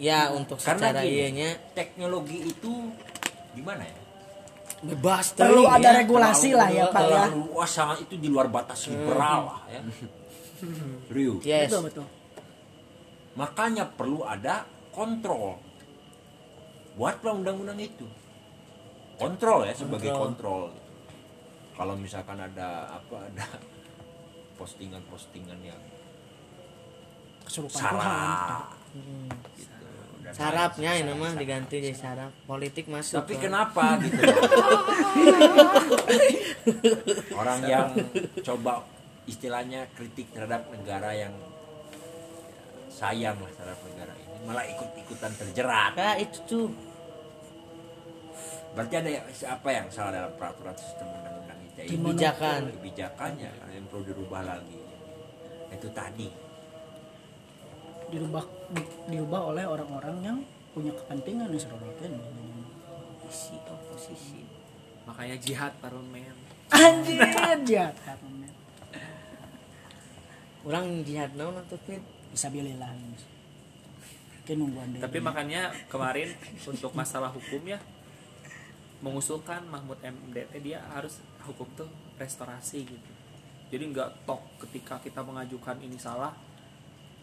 [0.00, 1.50] Ya untuk karena secara gini ianya.
[1.76, 2.72] teknologi itu
[3.52, 4.01] gimana ya
[4.82, 5.98] bebas perlu ada ya.
[6.02, 9.80] regulasi lah ya Pak ya luas sangat itu di luar batas liberal lah ya
[11.10, 11.42] Serius.
[11.42, 11.70] Yes.
[11.70, 12.06] betul betul
[13.34, 15.56] makanya perlu ada kontrol
[16.94, 18.04] buatlah undang-undang itu
[19.16, 20.74] kontrol ya sebagai kontrol,
[21.78, 23.46] kalau misalkan ada apa ada
[24.58, 25.78] postingan-postingan yang
[27.46, 29.24] kesurupan sarap Hmm.
[29.56, 29.81] gitu.
[30.30, 32.30] Sarapnya ini mah diganti jadi sarap.
[32.46, 33.20] Politik masuk.
[33.20, 33.42] tapi kan.
[33.42, 34.22] kenapa gitu
[37.34, 37.88] orang yang
[38.40, 38.86] coba
[39.24, 41.34] istilahnya kritik terhadap negara yang
[42.88, 46.68] sayang lah terhadap negara ini malah ikut-ikutan terjerat Nah, itu tuh.
[48.72, 52.60] berarti ada yang, apa yang salah dalam peraturan sistem undang-undang ITE ini Kebijakan.
[52.72, 54.78] kebijakannya yang perlu dirubah lagi
[55.68, 56.28] itu tadi
[58.12, 60.38] dirubah di- dirubah oleh orang-orang yang
[60.72, 62.12] punya kepentingan nih serorotin
[63.18, 64.40] Oposisi, oposisi.
[65.08, 66.36] makanya jihad parlemen
[66.68, 67.16] anjir
[67.68, 68.52] jahat parlemen.
[70.62, 72.04] Orang jihad naon atuh Fit?
[72.32, 72.48] bisa
[74.96, 76.32] deh tapi makanya kemarin
[76.64, 77.76] untuk masalah hukum ya
[79.04, 83.10] mengusulkan Mahmud MD teh dia harus hukum tuh restorasi gitu
[83.68, 86.32] jadi nggak tok ketika kita mengajukan ini salah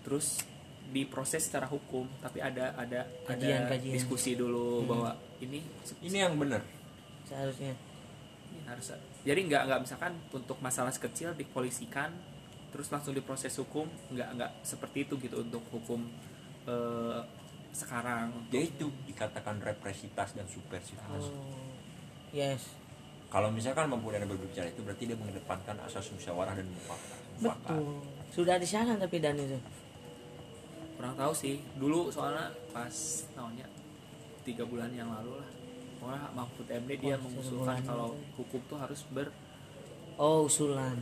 [0.05, 0.45] terus
[0.89, 3.93] diproses secara hukum tapi ada ada Kajian, ada kajian.
[3.93, 5.61] diskusi dulu bahwa ini
[6.01, 6.61] ini yang benar
[7.23, 7.73] Seharusnya.
[8.49, 8.89] ini harus
[9.21, 12.09] jadi nggak nggak misalkan untuk masalah sekecil dipolisikan
[12.69, 16.05] terus langsung diproses hukum nggak nggak seperti itu gitu untuk hukum
[16.65, 17.21] eh,
[17.69, 21.53] sekarang yaitu dikatakan represitas dan subversivitas Oh.
[22.31, 22.65] Yes.
[23.27, 27.77] kalau misalkan mampu dan berbicara itu berarti dia mengedepankan asas musyawarah dan mufakat Mufakat.
[27.77, 29.57] betul Sudah di sana tapi dan itu.
[30.99, 31.63] Kurang tahu sih.
[31.79, 32.91] Dulu soalnya pas
[33.31, 33.63] tahunnya
[34.43, 35.49] tiga bulan yang lalu lah.
[35.99, 39.31] Pokoknya Mahfud MD dia Oh, mengusulkan kalau hukum tuh harus ber
[40.19, 40.99] Oh, usulan.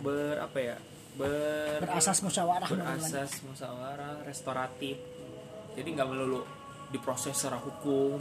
[0.00, 0.76] Ber apa ya?
[1.20, 4.24] Ber berasas musyawarah berasas musyawarah.
[4.24, 4.96] restoratif.
[5.76, 6.40] Jadi nggak melulu
[6.88, 8.16] diproses secara hukum.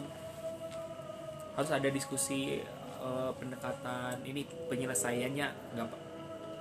[1.56, 2.60] Harus ada diskusi
[3.00, 5.48] eh, pendekatan ini penyelesaiannya
[5.80, 5.88] nggak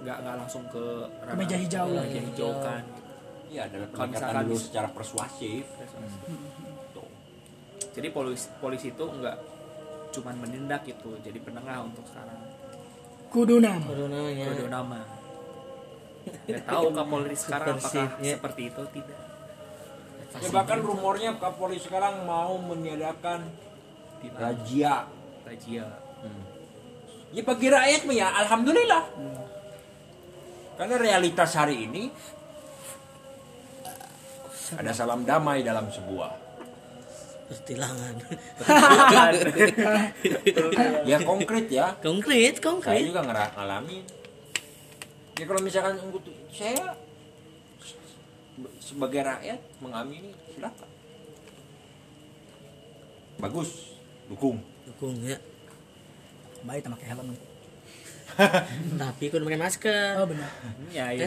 [0.03, 0.83] nggak nggak langsung ke
[1.23, 1.87] ranah meja hijau.
[1.95, 2.83] meja hijau kan
[3.53, 5.65] iya adalah Kalau pendekatan misalkan dulu secara persuasif.
[6.97, 7.09] Tuh.
[7.93, 9.37] jadi polisi polisi itu nggak
[10.13, 12.41] cuman menindak itu jadi penengah untuk sekarang.
[13.29, 13.85] Kudu nama.
[13.85, 14.45] Kudu namanya.
[14.49, 15.01] kode nama.
[16.47, 18.33] Nggak tahu kapolri sekarang apakah Subversifnya.
[18.39, 19.21] seperti itu tidak.
[20.33, 23.53] Ya bahkan rumornya Kapolri sekarang mau meniadakan
[24.41, 25.05] razia.
[25.43, 25.87] Rajia
[27.33, 29.03] ya bagi rakyat ya alhamdulillah.
[30.77, 32.13] Karena realitas hari ini
[34.79, 36.31] ada salam damai dalam sebuah.
[37.53, 38.15] Pertilangan.
[41.11, 41.93] ya konkret ya.
[42.01, 43.05] Konkret, saya konkret.
[43.05, 44.23] juga ngera- ngalamin
[45.43, 45.99] ya kalau misalkan
[46.55, 46.95] saya
[48.79, 50.89] sebagai rakyat mengamini silakan
[53.43, 53.99] bagus
[54.31, 54.63] dukung.
[54.87, 55.35] Dukung ya.
[56.63, 57.35] Baik pakai helm.
[59.03, 60.15] Tapi kudu pakai masker.
[60.23, 60.47] Oh benar.
[60.95, 61.27] Ya iya